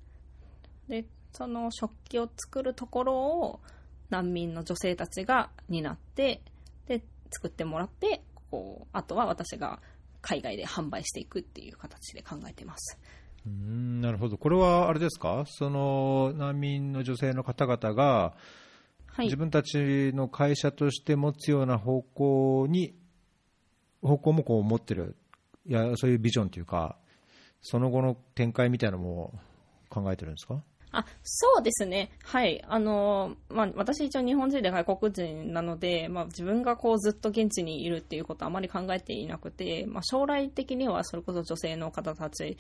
[0.89, 3.61] で、その食器を作るところを
[4.11, 6.43] 難民の女性たちが担って、
[6.87, 9.81] で、作ってもらって、こう、あとは私が
[10.21, 12.99] 海外で販売していくっていう形で考えてます。
[13.47, 14.37] うーんなるほど。
[14.37, 15.45] これはあれですか？
[15.47, 18.35] その難民の女性の方々が、
[19.07, 19.37] はい自。
[19.37, 22.95] 分たちの会社として持つような方向に、
[24.03, 25.17] 方向もこう持ってる、
[25.67, 26.97] いや、そういうビジョンというか、
[27.61, 29.39] その後の展開みたいなのも
[29.89, 30.63] 考えてるんですか？
[30.93, 32.11] あ、そうですね。
[32.25, 32.63] はい。
[32.67, 42.57] あの、まあ、私一応日本人で外国人なので、まあ、自分がこうずっと現地にいるっていうことはあまり考えていなくて、まあ、将来的にはそれこそ女性の方たち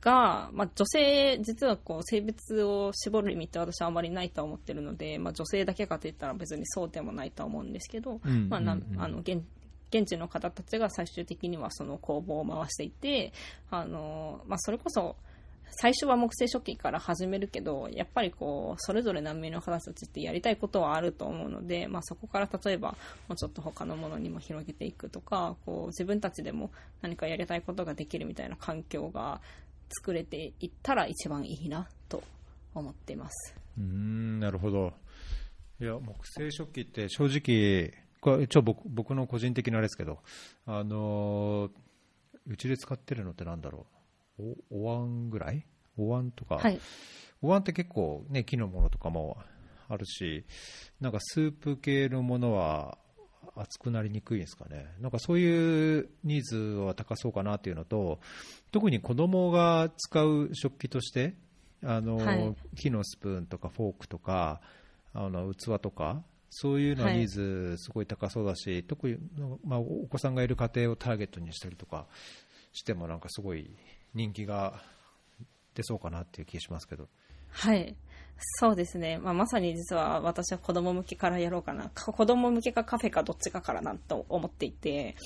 [0.00, 9.42] が、まあ、女性、実はこう性別を絞る意味って私はあまりないと思ってるので、まあ、女性だけかと言ったら別にそうでもないと思うんですけど、うんまあ、なあの現
[9.90, 13.32] 現地の方たちが最終的にはその工房を回していて、
[13.70, 15.16] あのまあ、それこそ
[15.70, 22.96] 最初は木製食器から始めるけど、やっぱりこう、それぞれ難民の方たちってやりたいことはあると思うので、まあそこから例えば、
[23.28, 26.70] もうちょっと他のものにも広げていくとか、こう、自分たちでも
[27.02, 29.40] 何かやりたいことができるみたいな環境が
[29.90, 32.22] 作れていったら一番いいなと
[32.74, 33.54] 思っています。
[33.78, 34.92] うん、なるほど。
[35.80, 40.20] いや、木製食器って正直、これ一応僕僕の個人的なあれですけど、
[40.66, 41.70] あのー
[42.48, 43.95] うちで使ってるのってなんだろう、
[44.38, 45.64] おお椀ぐらい？
[45.96, 46.80] お椀とか、はい。
[47.42, 49.38] お椀って結構ね、木のものとかも
[49.88, 50.44] あるし、
[51.00, 52.98] なんかスープ系のものは
[53.54, 54.86] 熱くなりにくいんですかね。
[55.00, 58.20] なんかそういうニーズは高そうかなっていうのと、
[58.72, 61.34] 特に子供が使う食器として、
[61.82, 64.60] あの、はい木のスプーンとかフォークとか、
[65.14, 69.16] あの器とか、そういうのははいニーズすごい高そうだし、特に、
[69.64, 72.06] まあ、お子さんがいる家庭をターゲットにしたりとか
[72.72, 73.70] しても、なんかすごい
[74.16, 74.80] 人気が
[75.74, 77.06] 出そうかなっていう気がしますけど。
[77.50, 77.94] はい。
[78.58, 79.18] そうですね。
[79.18, 81.90] まあ、まさに実は私は子供向けからやろうかな。
[81.90, 85.16] か子供向けかカフェかどっちかからなと思っていて、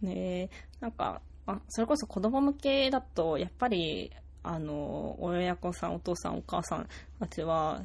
[0.00, 4.10] ねなんか、あそれこそ子供向けだと、やっぱり、
[4.42, 6.88] あの、親子さん、お父さん、お母さん
[7.20, 7.82] たちは、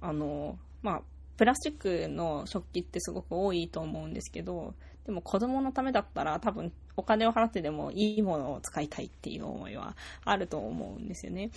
[0.00, 1.02] あの、まあ、
[1.36, 4.74] プラスチックの食器ってすごく多いと思うんですけど、
[5.04, 11.50] でも子供のためだったら多分お金を払ってでもいいものを使いたいっていう思いはあると思うんですよね。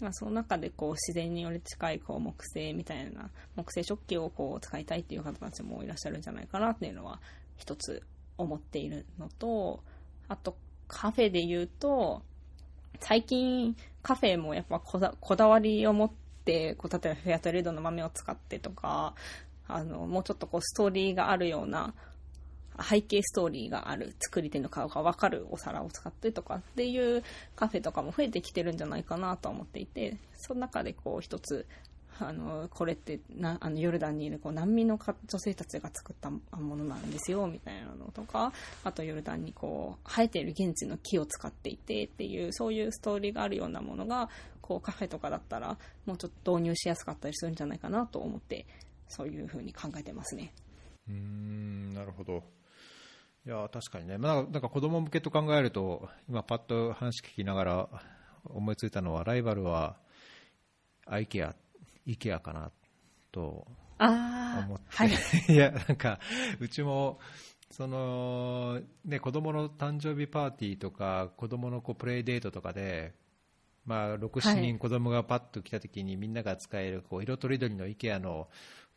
[0.00, 7.20] まあ、その中でこう自然により近いこう木製みたいな木製食器をこう使いたいっていう方たちもいらっしゃるんじゃないかなっていうのは
[7.58, 8.02] 一つ
[8.38, 9.82] 思っているのと
[10.28, 10.56] あと
[10.88, 12.22] カフェで言うと
[13.00, 16.10] 最近カフェもやっぱこだこだわりを持っ
[16.44, 19.14] てこう例えばフェアトレードの豆を使ってとか
[19.68, 21.94] あのもうちょっとこうストーリーがあるような
[22.78, 27.22] 背景ストーリーがある作り手の顔が分かるお皿を使ってとかっていう
[27.56, 31.66] カフェとかも増えてきてるんじゃないかなと思っていてその中でこう一つ
[32.22, 38.52] あのこれってなあのヨルダンにいるこう難民の女性たちが作ったものなんですよみたいなのとか
[38.84, 44.28] あとヨルダンにこう生えている現地の木を使っていてっていうそういうストーリーがあるようなものが
[44.60, 48.66] こうカフェとかだったらもうちょっと導入しやすかったりするんじゃないかなと思って
[49.08, 50.52] そういうふうに考えてますね。
[51.08, 52.44] うんなるほど
[53.46, 57.88] いや確かにね、まあ、なんか子供向けと考えると今パッと話聞きながら
[58.44, 59.96] 思いついたのはライバルは
[61.06, 61.54] アイケア
[62.06, 62.70] IKEA かな
[63.32, 63.66] と
[63.98, 65.10] あ思って、はい、
[65.52, 66.18] いやなんか
[66.58, 67.18] うちも
[67.70, 73.14] そのね子供の誕生日パーティーとか子供のこうプレイデートとかで
[73.86, 78.48] まあ6、7人子供がパッと来た時にみんなが使えるこう色とりどりの IKEA の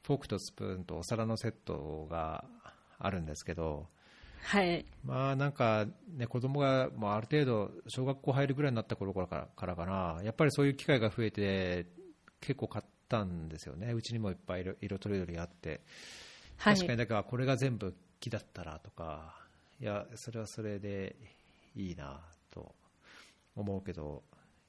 [0.05, 2.43] フォークとスプーンとお皿のセットが
[2.99, 3.87] あるんですけど、
[4.43, 5.85] はい、まあなんか
[6.15, 10.21] ね子供がもうある程度小学校入るぐらいになった頃からからかな。
[10.23, 11.87] やっぱりそういう機会が増えて
[12.41, 13.93] 結構買ったんですよね。
[13.93, 15.81] うちにもいっぱい色色とりどりあって。
[16.57, 19.41] はい、確かにだからこれが全部木だったらとか。
[19.79, 21.15] いやそれはそれで
[21.75, 22.21] いいな
[22.51, 22.73] と
[23.55, 24.23] 思うけど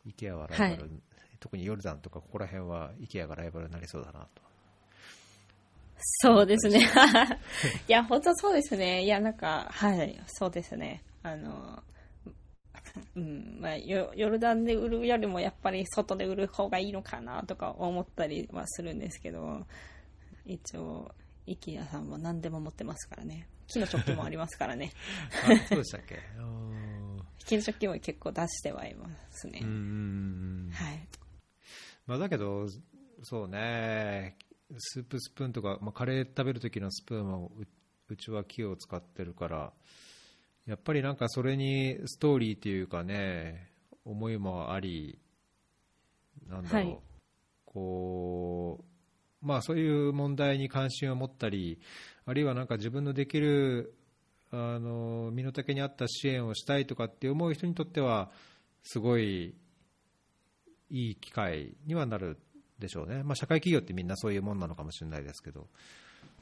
[0.06, 0.90] IKEA はライバル、はい。
[1.38, 4.42] 特にヨルダンとかここら辺は IKEA がライバルになりそうだなと
[6.06, 6.86] そうですね。
[7.88, 9.04] いや、本当そうですね。
[9.04, 11.02] いや、なんか、はい、そうですね。
[11.22, 11.82] あの、
[13.16, 19.66] うん、まあ、ヨヨルダンで売るよりもやっぱり外で売る方がいいのかなとか思ったりはするんですけど、
[20.44, 21.10] 一応、
[21.46, 23.48] イケアさんは何でも持ってますからね。
[23.66, 24.92] 木の食器もありますからね。
[25.44, 26.20] あそうでしたっけ？
[27.46, 29.60] 木の食器も結構出してはいますね
[30.72, 31.08] はい。
[32.06, 32.66] まあ、だけど、
[33.22, 34.36] そうね、
[34.78, 37.66] スープスプーンとか、まあ、カレー食べる時のスプーンはう
[38.08, 39.72] うちは木を使ってるから、
[40.66, 43.70] やっぱりなんかそれにストーリーっていうかね、
[44.04, 45.18] 思いもあり、
[46.48, 46.98] なんだろう、はい。
[47.66, 48.84] こ
[49.42, 51.80] う、まあそういう問題に関心を持ったり、
[52.26, 53.94] あるいはなんか自分のできる、
[54.50, 58.30] あの身の丈に合った支援をしたいとかって思う人にとっては、
[58.82, 59.54] すごい
[60.90, 62.38] いい機会にはなる
[62.78, 65.66] でしょうね、まあ、社会企業ってみんなそういうもんなのかもしれないですけど、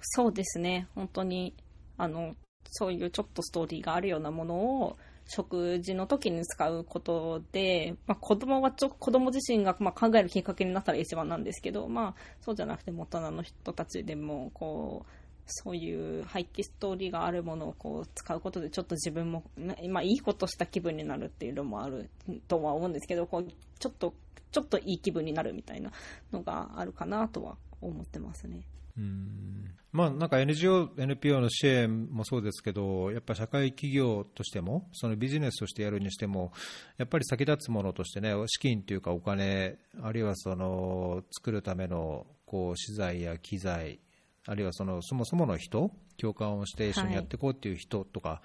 [0.01, 1.55] そうですね、本当に
[1.97, 19.45] あのそういうちょっとストーリーがあるようなものを食事の時に使うことで、まあ、子供はちょ子供自身がまあ考えるきっかけになったら一番なんですけど、まあ、そうじゃなくて大人の人たちでもこうそういう背景ストーリーがあるものをこう使うことでちょっと自分も、
[19.89, 22.11] まあ、いいことした気分になるっていうのもある
[22.49, 24.15] とは思うんですけどこうちょっと
[24.51, 25.91] ちょっといい気分になるみたいな
[26.33, 28.67] のがあるかなとは思ってますね。
[28.99, 36.53] うんまあ、なんか NGO、NPO の支援もそうですけど、やっぱ社会企業としても、そのビジネスとしてやるにしても、
[36.97, 44.01] やっぱり先立つものとしてね、資金というかお金、あるいはその作るためのこう資材や機材、
[44.47, 48.43] あるいはそのそもそもの人、共感をして一緒にやっていこうっていう人とか、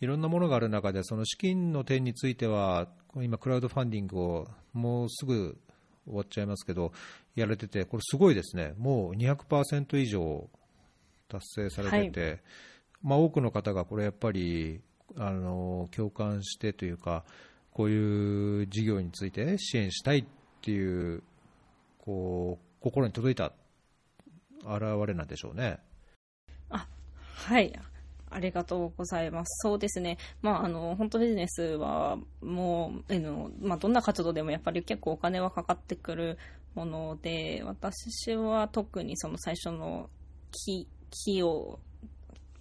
[0.00, 5.58] い、ろんなものがある中で、その資金の点については、今、クラウドファンディングをもうすぐ
[6.06, 6.92] 終わっちゃいますけど、
[7.34, 10.48] やれてて、これすごいですね、もう200%以上
[11.28, 12.42] 達成されてて、
[13.02, 14.80] まあ、多くの方がこれやっぱり
[15.16, 17.24] あの共感してというか、
[17.72, 20.24] こういう事業について支援したいっ
[20.60, 21.22] ていう
[21.98, 23.52] こう心に届いた
[24.64, 25.78] 現れなんでしょうね。
[26.68, 26.86] あ
[27.34, 27.72] はい
[28.32, 29.60] ありがとうございます。
[29.62, 30.16] そうですね。
[30.40, 36.38] まあ、あの、本当ビジネスは、もう、あの、まあ、どんな活動でもやっぱり結構お金はかかってくる
[36.76, 40.08] もので、私は特にその最初の
[40.52, 41.80] 木、木を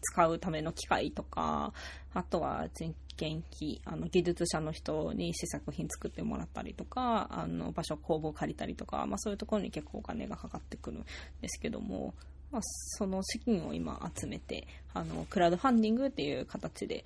[0.02, 1.72] 使うための機械とか、
[2.16, 11.05] あとは人件費、あの、技術者の人に試作品作ってもらったりとか、あの、場所、工房借りたりとか、まあ、そういうところに結構お金がかかってくるん
[11.41, 12.13] ですけども、
[12.51, 17.03] まあ、その資金を今集めて、あの、クラウドファンディングっていう形で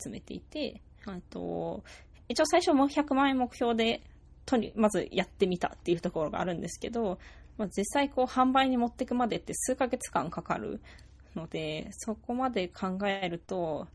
[0.00, 1.82] 集めていて、あと、
[2.28, 4.02] 一応最初も100万円目標で、
[4.44, 7.18] とに、まずやってみたっていうところがあるんですけど、
[7.58, 10.80] まあ、実際こう販売に持っていくまでって数ヶ月間かかる
[11.34, 13.88] ので、そこまで考えると、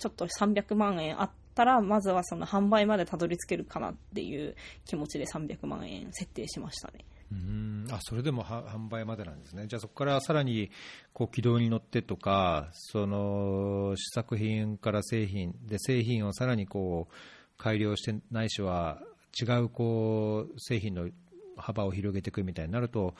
[0.00, 7.04] ちょっと300万円あったら、まずはその販売までたどり着けるかなっていう気持ちで300万円設定しましたね。
[7.32, 10.70] うんあそれでも販売までなんですね、じゃあそこからさらに
[11.12, 17.14] こう軌道に乗ってとか、その試作品から製品、で製品をさらにこう
[17.56, 19.00] 改良して、ないしは
[19.40, 21.08] 違うこう製品の
[21.56, 23.14] 幅を広げていくみたいになると、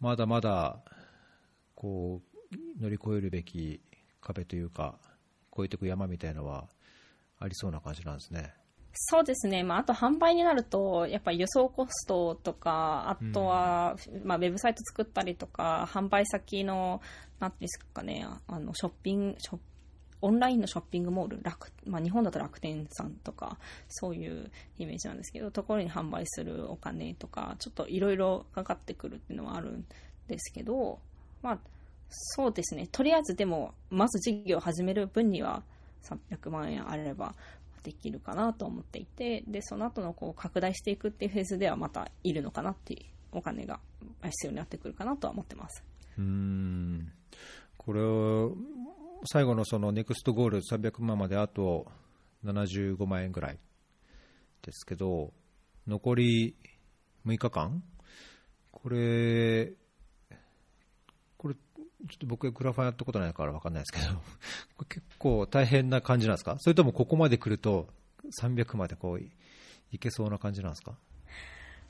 [0.00, 0.78] まだまだ
[1.76, 3.80] こう乗り越えるべき
[4.20, 4.96] 壁というか、
[5.56, 6.68] 越えていく山みたいのは
[7.38, 8.52] ありそうな感じなんですね。
[8.96, 17.00] そうですね、まあ、あと販売になると、やっぱり輸送コストとか、あとは、まあ、ウェブサイト作ったりとか、販売先の、
[17.40, 19.58] なんていうんですかね、あのショッピング、ショッ
[20.24, 29.84] オンラインのショッピングモール、楽まあ、日本だと楽天さんとか、そういうイメージなんですけど、ところに販売するお金とか、ちょっといろいろかかってくるっていうのはあるん
[30.28, 30.98] ですけど、
[31.42, 31.58] まあ、
[32.16, 35.62] そうですね、とりあえずでも、まず事業を始める分には、
[36.02, 37.34] 300万円あれば
[37.82, 43.00] できるかなと思っていて、で、その後のこう拡大していくっていうフェーズではまたいるのかなっていう
[43.32, 43.80] お金が
[44.22, 45.82] 必要になってくるかなとは思ってます。
[46.18, 47.12] うん。
[47.76, 48.56] これを
[49.26, 51.86] 最後のそのネクストゴール300万まであと
[52.44, 53.58] 75万円ぐらい
[54.62, 55.32] ですけど
[55.86, 56.56] 残り
[57.26, 57.82] 6日間？
[58.70, 59.72] これ
[62.08, 64.14] ちょっと僕グラファーやったことないから分かんないですけど
[64.76, 66.56] これ結構大変な感じなんですか？
[66.58, 67.88] それともここまで来ると
[68.42, 69.30] 300までこうい
[69.92, 70.94] いけそうな感じなんですか？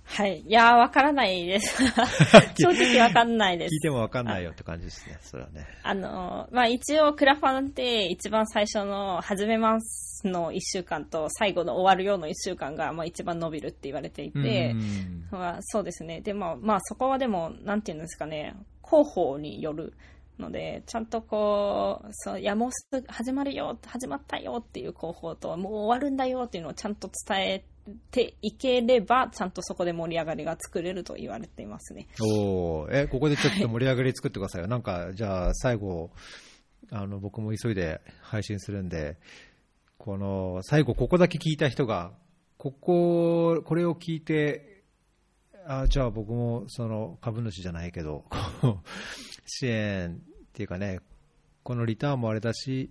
[0.07, 0.41] はい。
[0.43, 1.83] いやー、わからないです。
[2.61, 3.81] 正直わかんないです聞い。
[3.81, 16.21] ても分かんないよって感じですねそれはねあの、まあ、一応、クラファンって一番最初の始めますの1週間と最後の終わるようの1週間が、まあ、一番伸びるって言われていて、うんまあ、そうですね。
[16.21, 18.55] でも、まあ、そこはでも、なんていうんですかね、
[18.95, 19.95] 広報による
[20.39, 27.65] ので、ちゃんとこう、そう、いや、もうすぐ始まるよ、始まったよっていう広報と、もう終わるんだよっていうのをちゃんと伝え
[28.11, 32.07] ていければ、ちゃんとそこで盛り上がりが作れると言われていますね。
[32.21, 36.11] おえここでちょっと盛り上がり作ってくださいよ、なんかじゃあ最後
[36.91, 39.17] あの僕も急いで配信するんで
[39.99, 42.13] この最後ここだけ聞いた人が
[42.59, 44.74] こここれを聞いて
[45.67, 48.25] あじゃあ僕もその株主じゃないけど
[49.47, 51.01] 支援っていうかね
[51.63, 52.91] このリターンもあれだし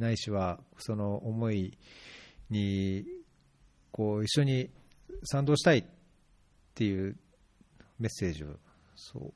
[0.00, 1.78] ないしはその思い
[2.50, 3.06] に
[3.92, 4.70] こう一緒に
[5.24, 5.84] 賛同したいっ
[6.74, 7.16] ていう
[7.98, 8.58] メッセージを
[8.96, 9.32] そう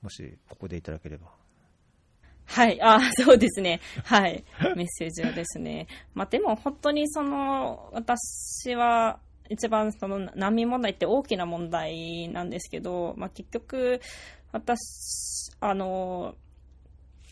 [0.00, 1.34] もしここでいただければ
[2.46, 3.80] はい、あ そうですね。
[4.04, 4.44] はい。
[4.76, 5.86] メッセージはですね。
[6.12, 9.18] まあ、でも本当にその、私は
[9.50, 14.00] 一番その難民問題って大きな問題なんですけど、まあ、結局、
[14.52, 16.34] 私、あの、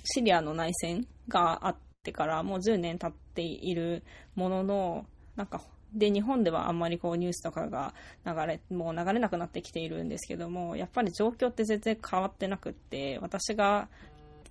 [0.04, 4.02] シリアの内戦があってからもう10年経っている
[4.34, 5.06] ものの、
[5.36, 5.62] なんか、
[5.94, 7.94] で、日本ではあんまりこうニュースとかが
[8.26, 13.88] 流れ、もう流れなくなってきているんですけども、やっぱり状況って全然変わってなくって、私が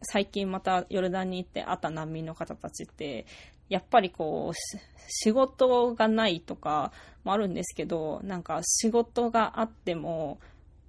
[0.03, 3.25] 最近またヨルダンに行って会った難民の方たちって、
[3.71, 4.57] やっぱりこう、
[5.07, 6.91] 仕事がないとか
[7.23, 10.39] もあるんですけど、なんか仕事があっても、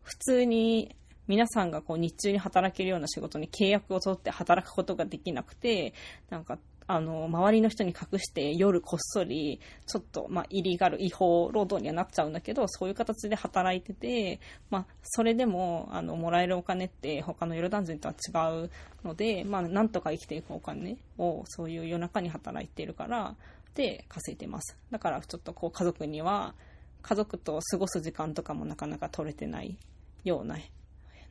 [0.03, 0.97] 普通に
[1.29, 5.95] 皆さんがこう日中に働けるような仕事に契約を取って働くことができなくて、
[6.29, 18.71] なんか、あの、周りの人に隠して夜こっそり、ちょっと、まあ、イリガル、違法労働にはなっちゃうんだけど、そういう形で働いてて、まあ、それでも、あの、もらえるお金って他のヨルダン人とは違う
[19.05, 23.37] ので、まあ、なんとか生きていくお金を、そういう夜中に働いてるから、
[23.75, 24.77] で、稼いでます。
[24.91, 26.55] だから、ちょっとこう、家族には、
[27.03, 29.77] 家族と過ごす時間とかもなかなか取れてない
[30.25, 30.57] ような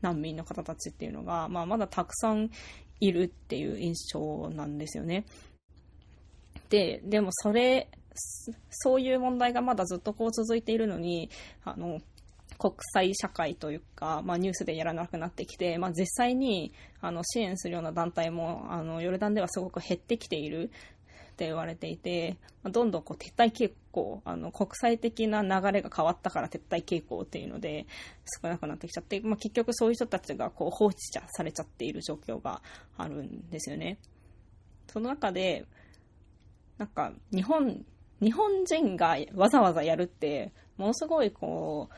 [0.01, 2.49] 難民の方たちっていうのが、まあ、まだたくさん
[3.01, 5.25] いるっていう印象なんですよね。
[6.69, 7.89] で、でもそれ、
[8.69, 11.29] そういう問題がまだずっとこう続いているのに、
[11.65, 11.99] あの、
[12.57, 20.69] 国際社会というか、まあ、ニュースでやらなくなってきて、まあ、実際にあの支援するような団体もあのヨルダンではすごく減ってきている
[21.41, 27.87] って言われていて、まどんどんこう撤退傾向あの国際的な流れが変わったから撤退傾向っていうので
[28.39, 30.97] 少なくなってきちゃって、まあ、結局そういう人たちがこう放置
[31.31, 32.61] されちゃっている状況が
[32.95, 33.97] あるんですよね。
[34.85, 35.65] その中で
[36.77, 37.83] なんか日本
[38.21, 41.95] 日本人がわざわざやるってものすごいこう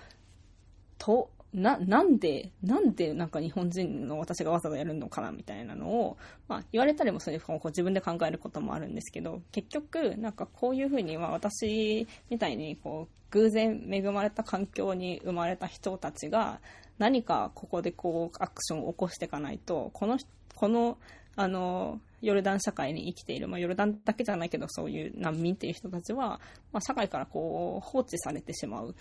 [0.98, 16.60] とななんでなんでなんか日本人の私がわざわざやるのかなみたいなのを、まあ、言われたりもそういうこう自分で考えることもあるんですけど結局なんかこういうふうに、まあ、私みたいにこう偶然恵まれた環境に生まれた人たちが
[16.98, 20.18] 何かここでこうアクションを起こしていかないとこの
[20.56, 20.98] この
[21.36, 26.40] あのヨルダン社会に生きている、まあ、ヨルダンだけじゃないけどそういう難民っていう人たちは、
[26.72, 28.96] まあ、社会からこう放置されてしまう。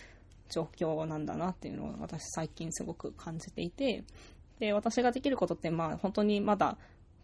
[0.48, 4.04] 状況なんだなっていうのを私最近すごく感じていて
[4.58, 6.76] で私ができることってまあ本当にまだ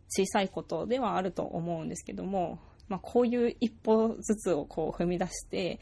[0.08, 2.58] 小さいことではあると思うんですけども、
[2.88, 5.80] まあ、こういう一歩ずつをこう踏み出して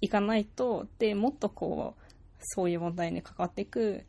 [0.00, 2.02] いかないとでもっとこう
[2.40, 4.04] そういう問題に関わっていく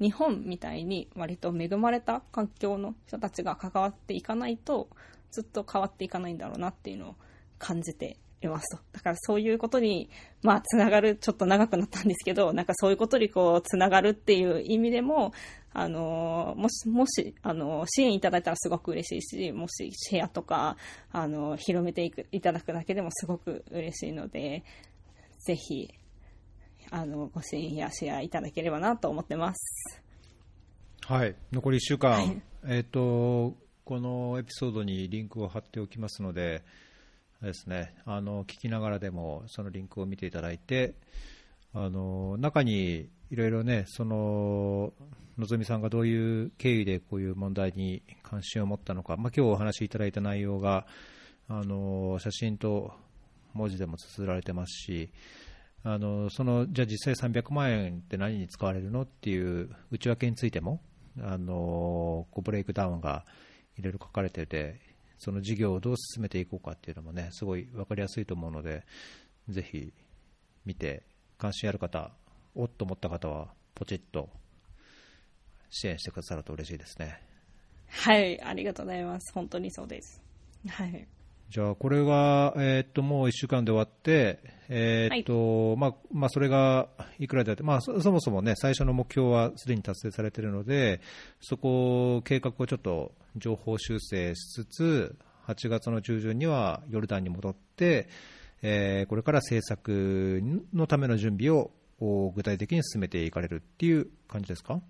[0.00, 4.88] 日本みたいに割と恵まれた環境の人たちが関わっていかないと
[5.30, 7.14] ずっと変わっていかないんだろうなっていうのを
[7.58, 8.82] 感じていますと。
[8.92, 10.10] だからそういうことに、
[10.42, 15.32] まあ、つながる、ちょっと長くなったんですけど、なんかそういうことにこう、つながるっていう意味でも、
[15.74, 20.76] あの、もし、もし、あの、支援いただいたらすごく嬉しいし、もしシェアとか、
[21.10, 24.64] あの、広めていく、いただくだけでもすごく嬉しいので、
[25.46, 25.88] ぜひ、
[26.90, 30.02] あの、ご支援やシェアいただければなと思ってます。
[31.06, 36.62] はい、残り1週間、はいえっ、と、このエピソードにリンクを貼っておきますので、
[37.42, 40.94] ですね、あの聞きながらでもそのリンクを見ていただいて、
[41.74, 44.92] あの中にいろいろね、その
[45.36, 50.86] のぞみさんがどういう経緯でこういう問題に関心を持ったのか、まあ今日お話しいただいた内容が
[51.48, 52.92] あの写真と
[53.54, 55.10] 文字でも綴られてますし、
[55.82, 60.80] あのそのじゃあ実際300万円って何に使われるのっていう内訳についても
[61.20, 63.24] あのこうブレイクダウンが
[63.76, 64.91] いろいろ書かれてて
[65.22, 68.84] その事業をどう進めていこうかっていうのもねすごい分かりやすいと思うので
[69.48, 69.92] ぜひ
[70.64, 71.04] 見て
[71.38, 72.10] 関心ある方
[72.56, 74.28] おっと思った方はポチッと
[75.70, 77.20] 支援してくださると嬉しいですね
[77.88, 79.32] はい、ありがとうございます。
[79.34, 80.22] 本当にそうです。
[80.66, 81.06] はい。
[81.50, 91.02] じゃあこれが、えーっともう1週間で終わって、えーっとまあまあ、それがいくらであって、まあ、そそもそも、ね、最初の目標はすでに達成されているので、
[91.42, 95.16] そこ、計画をちょっと情報修正しつつ、
[95.46, 98.08] 8月の中旬にはヨルダンに戻って、
[98.62, 100.40] えーこれから政策
[100.72, 104.80] のための準備をお具体的に進めていかれるっていう感じですか？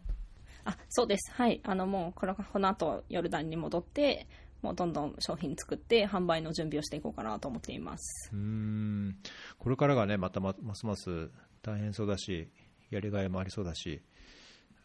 [0.65, 1.33] あ、そうです。
[1.33, 1.61] はい。
[1.65, 4.29] あの、もう、この、この後、ヨルダンに戻って、
[4.63, 8.31] もうどんどん商品作って、販売の準備をしていこうかなと思っています。
[8.33, 9.17] うーん
[9.59, 11.31] これからがねまたまますます
[11.63, 12.49] 大変そうだし、
[12.91, 14.01] やりがいもありそうだし、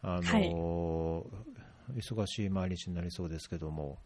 [0.02, 1.24] あのー
[1.96, 3.98] 忙しい毎日になりそうですけども、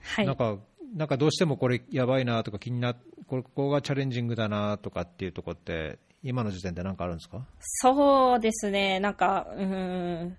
[0.00, 0.36] はいなん。
[0.36, 0.58] か
[0.94, 2.94] なんかどうしてもこれやばいなとか気にな
[3.26, 7.46] これここがチャレンジングだなとかっていうところって今の時点で何かあるんですか？
[7.60, 9.00] そうですね。
[9.00, 10.36] なんか、うーん。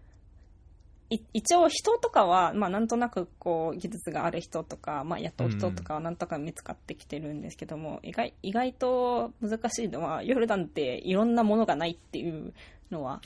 [1.09, 12.53] い一応人とかは、まあなんとなくこう技術がある人とか、まあ雇う人とかはなんとか見つかってきてるんですけども、意外、意外と難しいのは、ヨルダンっていろんなものがないっていう
[12.89, 13.21] のはあっ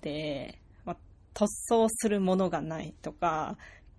[0.00, 0.63] て、まあ、
[1.34, 3.56] 塗装するものがないとか、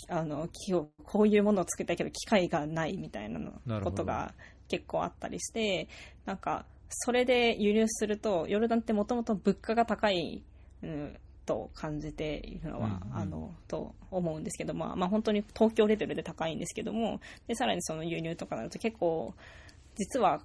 [0.08, 3.40] あの、木を、こういうものを作りたいけど機械がないみたいな
[3.82, 4.34] ことが
[4.68, 5.88] 結構あったりして、
[6.26, 10.44] なんか、それで輸入すると、ヨルダンってもともと物価が高い、
[10.84, 19.34] うん、と感じているのは、うんうんあの、と思うんですけど、まあ、まあ本当に東京レベルで高いんですけども、で、さらにその輸入とかになると結構、
[19.96, 20.42] 実は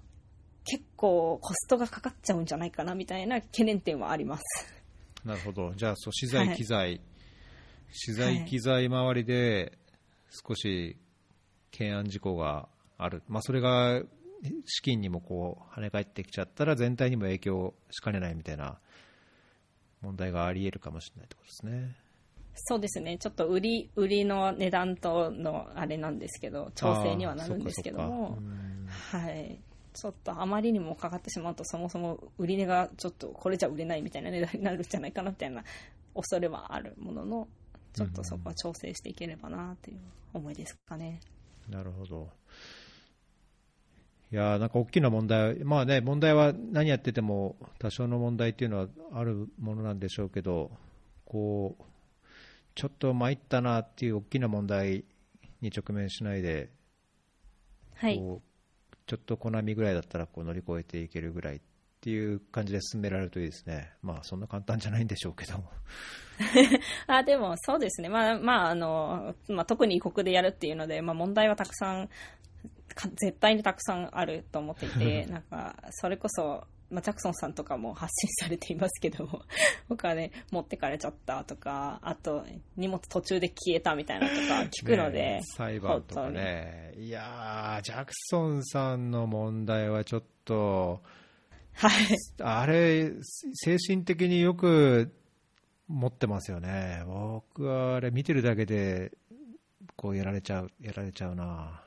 [0.65, 4.80] 結構コストがかかっちゃうんじゃないかなみたいな懸念点はあります。
[5.25, 6.57] なるほど、じゃあ、そう資材、はい。
[6.57, 7.01] 機材、
[7.93, 9.79] 資材、機材周りで
[10.47, 10.97] 少し
[11.73, 12.69] 懸案事項が
[12.99, 14.03] ある、まあ、それが
[14.67, 18.79] 資金にもこう跳ね返ってきちゃったら、全体にも影響しかねないみたいな
[20.01, 21.97] 問題があり得るかもしれないってことですね。
[22.55, 23.17] そうですね。
[23.19, 28.39] ちょっと売り、売りの値段とのあれなんですけど、調整にはなるんですけども。
[29.13, 29.61] はい。
[30.01, 35.63] ちょっとあまりにもかかってしまうと、そもそも売り値がちょっとこれじゃ売れないみたいな値段になるんじゃないかなみたいな
[36.15, 37.49] 恐れはあるものの、
[37.93, 39.99] ちょっとそこは調整していければなという
[40.33, 41.21] 思いですかね。
[41.69, 42.31] なるほど。
[44.33, 50.71] いやーなんか大きな問題、まあね、問題は何やってても多少の問題っていうのはあるものなんでしょうけど、
[51.27, 51.83] こう、
[52.75, 55.05] ちょっと参ったなっていう大きな問題
[55.61, 56.71] に直面しないで、
[57.97, 58.17] はい。
[58.17, 58.50] こう
[59.11, 61.61] ちょっとコナミぐらいだったらこう乗り越えていけるぐらいっ
[62.01, 63.91] ていう感じで進められるといいですね。
[64.03, 65.55] まあそんな簡単じゃないんでしょうけど。
[67.09, 72.09] あでもそうですね、まあまああのまあ、特に異国でやるっていうので、まあ、問題はたくさん
[72.95, 79.43] か絶対にたくさんあると思っていて なんかそれこそ、まあ、ジャクソンさんとかも発信されていますけども
[79.89, 82.45] お金持ってかれちゃったとかあと
[82.77, 86.93] 荷物途中で消えたみたいなとか聞くので、ね裁判とかね。
[86.97, 91.03] いやー、ジャクソンさんの問題はちょっと、
[91.75, 91.93] はい
[92.41, 93.13] あれ、
[93.55, 95.13] 精神的によく
[95.89, 97.03] 持ってますよね。
[97.07, 99.13] 僕はあれ見てるだけで、
[99.97, 101.83] こうやられちゃう、やられちゃうな。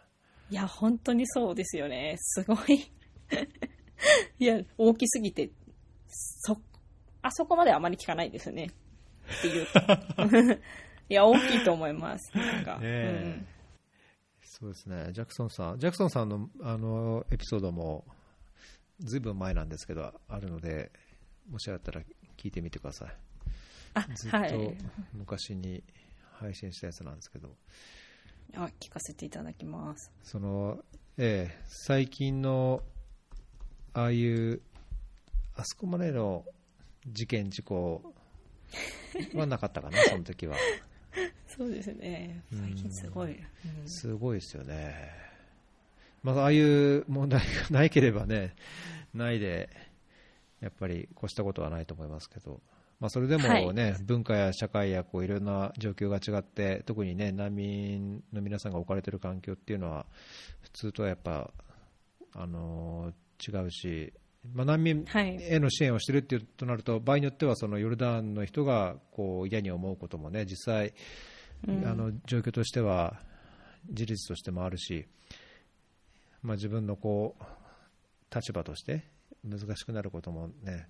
[0.53, 2.91] いや本当にそうですよねすごい
[4.39, 5.51] いや大きすぎて
[6.07, 6.57] そ
[7.21, 8.69] あそこまであまり聞かないですね。
[9.39, 9.65] っていう。
[11.09, 12.35] いや大きいと思います。
[12.37, 13.45] なんか、ねえ。
[14.41, 18.05] そうですね、ジャクソンさん、ジャクソンさんのあのエピソードも、
[18.99, 20.91] ずいぶん前なんですけど、あるので、
[21.49, 22.01] もしあったら
[22.37, 23.15] 聞いてみてください。
[23.95, 24.73] あずっはいと
[25.13, 25.83] 昔に
[26.33, 27.55] 配信したやつなんですけど、
[28.55, 30.11] あ聞かせていただきます。
[30.23, 30.83] その、
[31.17, 32.81] ええ最近の、
[33.93, 34.61] ああいう、
[35.55, 36.43] あそこまでの
[37.07, 38.01] 事件、事故
[39.35, 40.57] はなかったかな、 その時は。
[41.47, 42.43] そうですね。
[42.51, 43.35] 最近すごい。
[43.37, 45.11] うんすごいですよね。
[46.23, 48.55] まあ、ああいう問題がないければね、
[49.13, 49.69] ないで、
[50.61, 52.61] やっぱり越したことはないと思いますけど、
[52.99, 60.07] まあ、それでもね、はい文化や社会やこういろんな状況が違って、特にね、難民の皆さんが置かれている環境っていうのは、
[60.61, 61.51] 普通とはやっぱ、
[62.33, 64.13] あのー違うし、
[64.53, 70.93] まあ、難民はいへの支援をしているっていうとなると、場合によってはそのヨルダンの人がこう嫌に思うこともね、実際、
[71.67, 73.21] うんあの状況としては
[73.89, 75.07] 事実としてもあるし、
[76.41, 79.05] まあ、自分のこう立場として
[79.45, 80.89] 難しくなることもね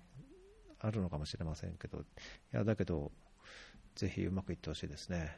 [0.80, 2.02] あるのかもしれませんけどい
[2.50, 3.12] やだけど
[3.94, 5.36] ぜひうまくいってほしいですね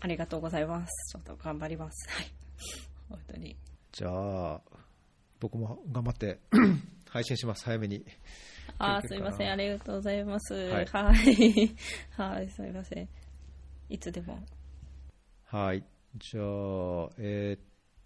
[0.00, 1.12] ありがとうございます。
[1.12, 2.08] ちょっと頑張ります。
[2.10, 2.26] はい。
[3.08, 3.56] 本当に。
[3.92, 4.60] じゃあ
[5.44, 6.40] 僕も頑張って
[7.10, 8.02] 配信します早めに
[8.78, 9.52] あすいません。
[9.52, 10.54] ありがとうございます。
[10.54, 11.76] ははいい。
[12.16, 13.08] はい、すいません。
[13.90, 14.42] いつでも。
[15.44, 15.84] はい、
[16.16, 17.60] じゃあ、えーっ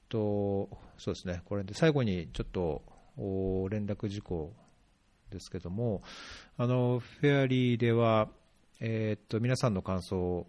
[0.08, 2.82] と、そうですね、これで最後にちょっと
[3.16, 4.52] お連絡事項
[5.30, 6.02] ですけども、
[6.56, 8.28] あのフェアリーでは、
[8.80, 10.44] えーっと皆さんの感想、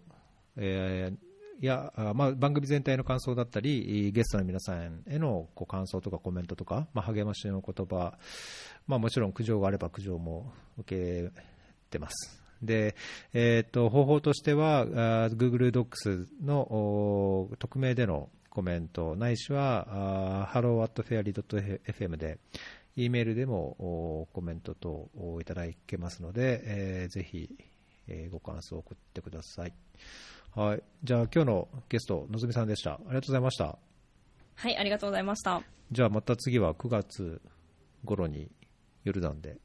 [0.56, 1.29] えーい
[1.66, 8.18] やまあ、番組全体の感想だったり、ゲストの皆さんへのこう感想とかコメントとか、まあ、励ましの言葉、
[8.86, 11.42] まあ、もちろん苦情があれば苦情も受け
[11.90, 12.40] てます。
[12.62, 12.94] で、
[13.32, 22.38] えー、と方法としては、Google Docs の匿名でのコメント、ないしは、hello.fairy.fm で、
[22.96, 27.48] E メールでもコメント等をいただけますので、えーぜひ、
[28.08, 29.72] えーご感想を送ってください。
[30.54, 32.94] はい、じゃあ今日のゲスト、のぞみさんでした。
[32.94, 33.78] ありがとうございました。
[34.56, 35.62] はい、ありがとうございました。
[35.92, 37.40] じゃあまた次は9月
[38.04, 38.50] 頃に
[39.04, 39.58] ヨルダンで、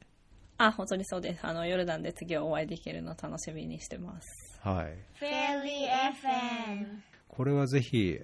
[0.58, 1.44] あ、本当にそうです。
[1.44, 4.60] あの、ヨルダンで次はお会いできるのを楽しみにしてます。
[4.60, 5.88] はい、Fairy
[6.22, 6.86] FM.
[7.28, 8.18] これはぜひ、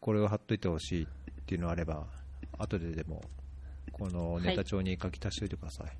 [0.00, 2.06] これを貼っといてほしいっていうのがあれば、
[2.58, 3.22] 後ででも、
[3.92, 5.86] このネタ帳に書き足しておいてください。
[5.86, 5.92] あ、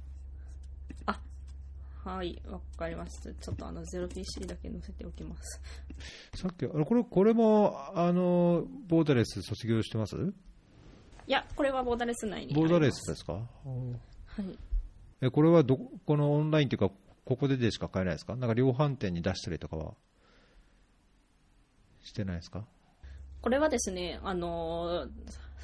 [2.05, 3.33] はい、わかりました。
[3.33, 5.61] ちょっとあの、0PC だけ載せておきます。
[6.35, 10.17] さっき、あれこれこれも、あの、ボーダレス卒業してます？
[11.27, 12.55] いや、これはボーダレス内に。
[12.55, 13.33] ボーダレスですか？
[13.33, 13.41] は
[14.39, 14.59] い。
[15.23, 16.91] え、これはど、このオンラインというか、
[17.25, 18.37] ここででしか買えないですか？
[18.37, 19.95] なんか量販店に出したりとかは、
[22.03, 22.67] してないですか？
[23.45, 25.09] これはですね、あのー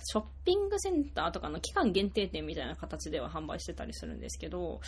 [0.02, 4.81] ショッピングセンターとかの期間限定店みたいな形では販売してたりするんですけど、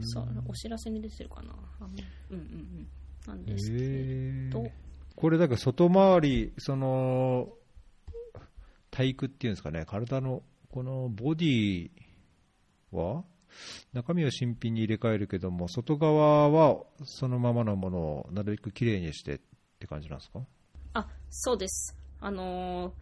[0.00, 1.50] そうお知らせに出てるかな。
[1.80, 2.88] あうんうんうん。
[3.26, 4.68] なんですけど、
[5.14, 7.48] これだから外回り、その
[8.90, 10.42] 体育っていうんですかね、体の
[10.72, 11.90] このボディ
[12.90, 13.22] は？
[13.92, 19.40] 中身を新品に入れ替えるけども、外側はそのままのものをなるべくきれいにしてっ
[19.80, 20.40] て感じなんですか？
[20.94, 21.96] あ、そうです。
[22.20, 22.92] あのー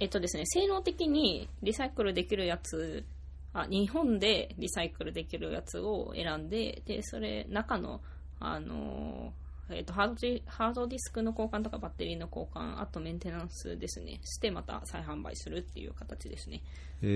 [0.00, 3.04] えっとですね、性能的にリサイクルできるやつ、
[3.52, 8.00] あ、日本でリサイクルできるやつを選んで、で、それ、中の、
[8.40, 16.60] あのーえっとハードディ、ハードディスクの交換とかバッテリーの交換、あとメンテナンスですね、してまた再販売するっていう形ですね。
[17.00, 17.06] え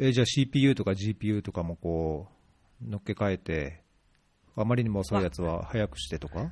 [0.00, 2.26] ーえじゃあ CPU とか GPU とかもこ
[2.84, 3.82] う乗っけ替えて、
[4.56, 6.50] あまりにも遅いやつは早くしてとか？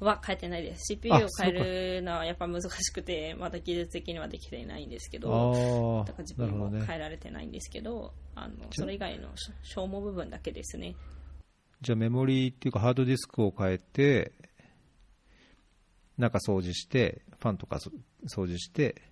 [0.00, 0.94] は変えてないです。
[0.94, 10.94] CPU あを変えるのはやっぱ難しくて、まだ技術的にはできていないんですけあど、あだから自分も変えられてないんですけど、あのそれ以外のし消耗部分だけですね。
[11.80, 14.32] じゃあメモリーっていうかハードディスクを変えて、
[16.16, 17.90] 中掃除して、ファンとかそ
[18.26, 19.02] 掃除して、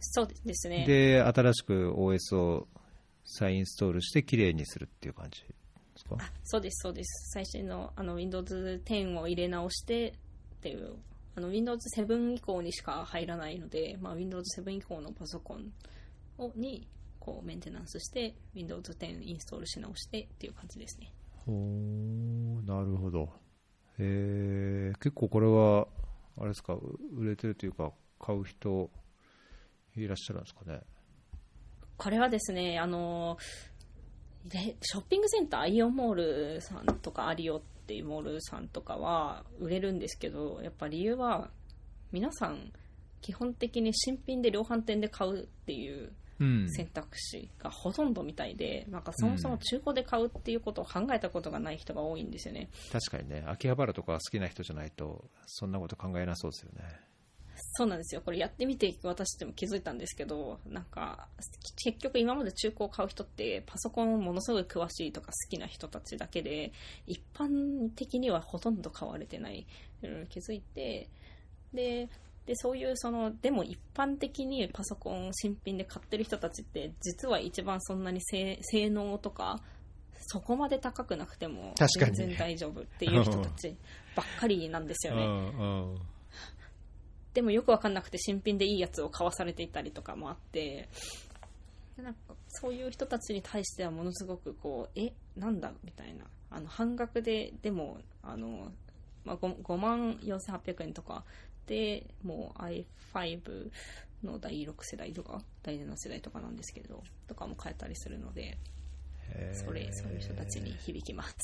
[0.00, 0.84] そうですね。
[0.86, 2.66] で、新しく OS を
[3.24, 5.44] 再インストールして、きれいにするっていう感じ
[6.16, 6.24] か？
[6.24, 7.30] あそうです、そうです。
[7.32, 10.14] 最新のあの Windows 10を入れ直して
[10.56, 10.96] っていう、
[11.34, 15.72] あの Windows 7以降にしか入らないので、まあ、Windows 7以降のパソコン
[16.38, 16.86] をに
[17.18, 21.12] こうメンテナンスして、Windows 10インストールし直してっていう感じですね。
[21.46, 23.28] ほーなるほど。
[23.98, 25.86] えー、結構これは、
[26.38, 28.90] あれですか、う売れてるというか、買う人
[29.96, 30.80] いらっしゃるんですかね？
[31.96, 33.36] これはですね、あの
[34.44, 41.50] でショッピングセンター、イオンモールさんとかアリオっていうモールさんとかは売れるんですけど、やっぱ理由は、
[42.10, 42.72] 皆さん、
[43.20, 46.70] 基本的に新品で量販店で買うっていううん。
[46.70, 52.68] 選択肢がほとんどみたいで、なんかそもそも中古で買うっていうことを考えたことがない人が多いんですよね。
[52.90, 57.11] 確かにね、秋葉原とか好きな人じゃないと、そんなこと考えなそうですよね。
[57.74, 58.20] そうなんですよ。
[58.24, 61.28] これやってみて私でも気づいたんですけど、なんか、
[61.76, 66.72] 結局今まで中古を買う人ってパソコンをものすごい詳しいとか好きな人たちだけで、
[67.06, 69.66] 一般的にはほとんど買われてない
[70.02, 71.08] うん気づいて、
[71.72, 72.08] で、
[72.46, 79.60] で、そういうその、でも一般的にパソコンを新品で買ってる人たちって、実は一番そんなに性性能とか、
[80.26, 83.76] そこまで高くなくても全然大丈夫っていう人たち
[84.14, 85.22] ばっかりなんですよね。
[87.32, 90.88] うんでもよくわかんなくて新品でいいやつを買わされていたりとかもあって、
[91.96, 95.72] でなんかそういう人たちに対してはものすごくこう、え、なんだ？
[95.82, 96.24] みたいな。
[96.50, 98.70] あの、半額で、でも、あの、
[99.24, 101.24] まあ、5, 5万4800円とか
[101.66, 103.70] で、もう i5
[104.22, 108.58] の第6世代とか、第7世代とかなんですけど、とかも買えたりするので、
[109.54, 111.34] それ、そういう人たちに響きます。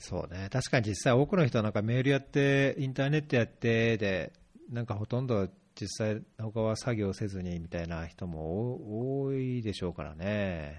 [0.00, 4.32] そうね、確かに実際、多くの人はなんかメールやって、インターネットやってで、
[4.70, 5.46] なんかほとんど
[5.78, 10.74] 実際、他は作業せずにみたいな人も多多いでしょうからね。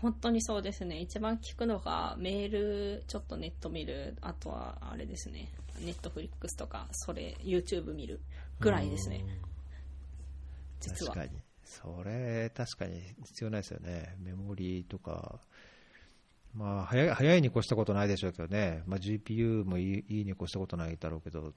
[0.00, 0.98] 本当にそうですね。
[0.98, 8.20] 一番聞くのが、メール、ちょっとネット見る、あとは、あれですね、ネットフリックスとか、それ、YouTube 見る
[8.60, 9.24] ぐらいですね、
[10.80, 11.14] 実は。
[11.14, 15.40] 確かに、それ、確かに必要ないですよね、メモリーとか、
[16.54, 21.52] まあ、早い早いに越したことないでしょうけどね、まあ、GPU もいいいいに越したことないだろうけど、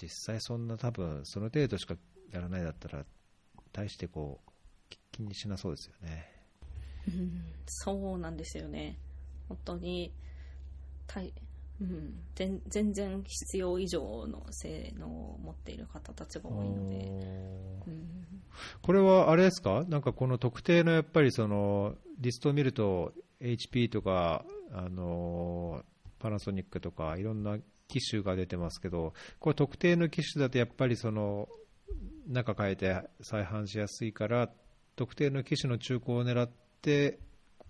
[0.00, 1.96] 実際そんな多分その程度しか
[2.30, 3.04] やらないだったら、
[3.72, 4.50] 大してこう
[4.88, 6.30] き気にしなそうですよね。
[7.08, 8.98] うんそうなんですよね。
[9.48, 10.12] 本当に、
[11.06, 11.32] たい
[11.80, 16.94] うん、全全然必要以上の性能を持っている方たちが多いので、
[17.86, 18.42] うん。
[18.80, 25.84] これはあれですか、なんかこの特定のやっぱりそのリストを見ると、HP とか、あの
[26.18, 27.58] パナソニックとか、いろんな
[27.88, 31.48] 機種が出てますけど、これ、特定の機種だとやっぱりその
[32.26, 34.50] 中変えて再販しやすいから、
[34.96, 36.50] 特定の機種の中古を狙っ
[36.82, 37.18] て、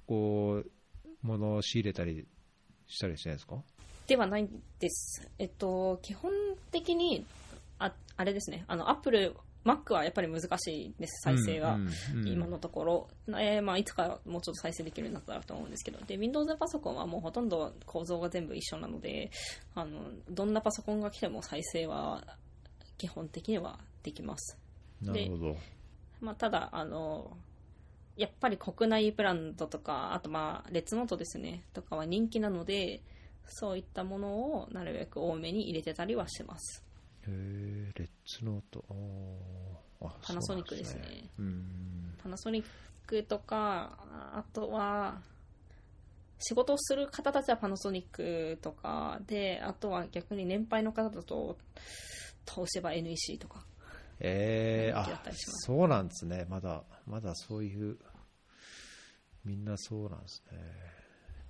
[0.07, 0.71] こう、
[1.23, 2.27] 物を仕入れたり
[2.87, 3.57] したりしないですか？
[4.07, 4.49] ではない
[4.79, 5.29] です。
[5.39, 6.31] えっと、基本
[6.71, 7.27] 的に、
[7.79, 9.35] ああれですね、あの、アップル、
[9.67, 11.79] Mac はやっぱり難しいです、再生が。
[12.25, 19.31] 今のところ、えーまあ、いつかもうちょっと再生できるようになったらと思うんですけど、で、Windows パソコンはもうほとんど構造が全部一緒なので、
[19.75, 22.23] あの、どんなパソコンが来ても再生は
[22.97, 24.57] 基本的にはできます。
[25.03, 25.57] なるほど。
[26.21, 27.37] まあ、ただ、あの、
[28.17, 33.03] やっぱり国内ブランドとか、あとまあ、レッツノートですね、とかは人気なので、
[33.49, 36.86] そういったものをなるべく多めに入れてたりはします。
[37.29, 38.85] へえ、レッツノート。
[40.01, 41.31] あパナソニックですね。
[41.39, 42.67] うんパナソニッ
[43.07, 43.99] クとか、
[44.35, 45.21] あとは、
[46.39, 51.57] 仕事をする方たちはパナソニックとかで、あとは逆に年配の方だと、
[52.49, 53.65] 東芝 NEC とか。
[54.19, 57.99] えー、あそうなんですね、まだ、まだそういう、
[59.45, 60.59] みんなそうなんですね。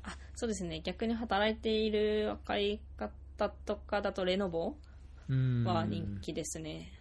[0.03, 0.81] あ、そうですね。
[0.81, 4.75] 逆に働いている若い方とかだとレノボうん
[5.29, 6.93] は人気ですね。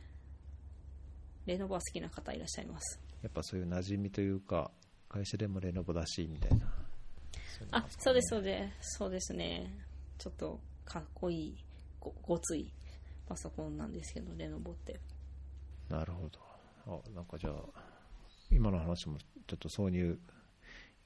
[1.45, 2.99] レノボは好きな方いらっしゃいます。
[3.21, 4.71] やっぱそういう馴染みというか、
[5.09, 6.73] 会社でもレノボだしみたいな。
[7.71, 8.97] あ、そうです、そうです。
[8.97, 9.71] そうですね。
[10.17, 11.57] ちょっとかっこいい、
[11.99, 12.71] ごごつい
[13.27, 14.99] パソコンなんですけど、レノボって。
[15.89, 16.39] なるほど。
[16.87, 17.53] あ、なんかじゃあ、
[18.51, 20.19] 今の話もちょっと挿入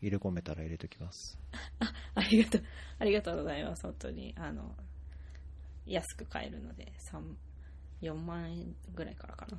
[0.01, 1.37] 入れ込めたら入れときます。
[2.15, 2.63] ありがとう、
[2.99, 3.83] ありがとうございます。
[3.83, 4.33] 本当に。
[4.37, 4.75] あの、
[5.89, 7.21] 安く買えるので、3、
[8.01, 9.57] 4万円ぐらいからかな。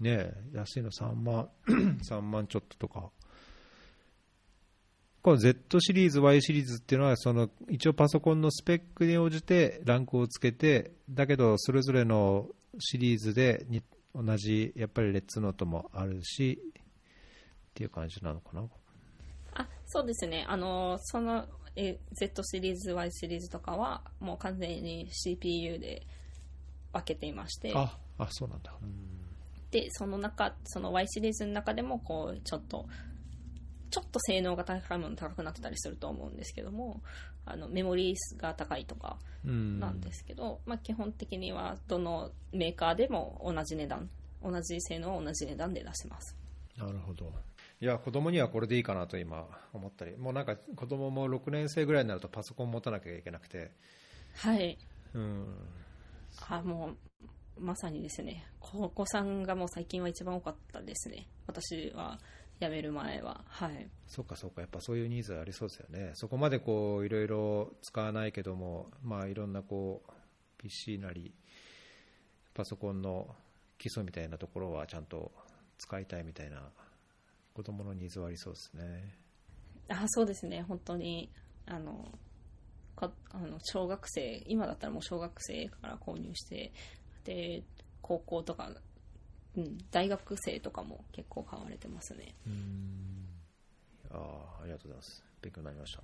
[0.00, 3.10] ねえ、安いの3万、 3万ちょっととか。
[5.22, 12.48] この Z シリーズ、Y シリーズっていうのは、その一応パソコンのスペックに応じてランクをつけて、だけどそれぞれの
[12.78, 13.82] シリーズでに
[14.14, 16.58] 同じ、やっぱりレッツノートもあるし、
[17.70, 18.64] っていう感じなのかな。
[19.54, 20.46] あ、そうですね。
[20.48, 26.06] あの、その、え Z シリーズ、Y シリーズとかは、もう完全に CPU で
[26.92, 28.72] 分けていまして、あ、あ、そうなんだ。
[28.82, 29.10] うん
[29.70, 32.88] で、その中、その Y シリーズの中でも、こう、ちょっと、
[33.90, 37.02] ちょっと性能が高いもの高くなってたりすると思うんですけども、
[37.44, 44.10] あの、メモリーが高いとかうんなんですけど、まあ基本的にはどのメーカーでも同じ値段、
[44.42, 46.36] 同じ性能を同じ値段で出せます。
[46.76, 47.32] なるほど。
[47.80, 53.70] いや、子供にはこれでいいかなと今思ったり、もうなんか子供も6年生ぐらいになるとパソコン持たなきゃいけなくて、
[54.36, 54.78] はい。
[55.14, 55.46] うん、
[56.48, 61.26] あ、もう、まさにですね、お子さんがもう最近は一番多かったですね。
[61.46, 62.18] 私は
[62.60, 63.42] 辞める前は。
[63.48, 63.88] はい。
[64.06, 66.12] そうかそうか、やっぱそういうニーズありそうですよね。
[66.14, 70.12] そこまでこういろいろ使わないけども、まあいろんなこう
[70.58, 71.34] PC なり、
[72.52, 73.34] パソコンの
[73.78, 75.32] 基礎みたいなところはちゃんと
[75.78, 76.70] 使いたいみたいな
[77.60, 79.14] 子供のニーズはありそうですね。
[79.90, 81.30] あそうですね、本当に、
[81.66, 82.10] あの、
[82.96, 86.72] かあの小学生、今だったらもう小学生から購入して、
[87.24, 87.62] で、
[88.00, 88.70] 高校とか、
[89.58, 92.34] うん、大学生とかも結構買われてますね。
[92.46, 93.26] うん
[94.10, 95.22] ああありがとうございます。
[95.42, 96.02] 勉強になりました。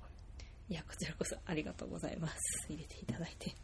[0.68, 2.36] いや、こちらこそありがとうございます。
[2.68, 3.54] 入れていただいて。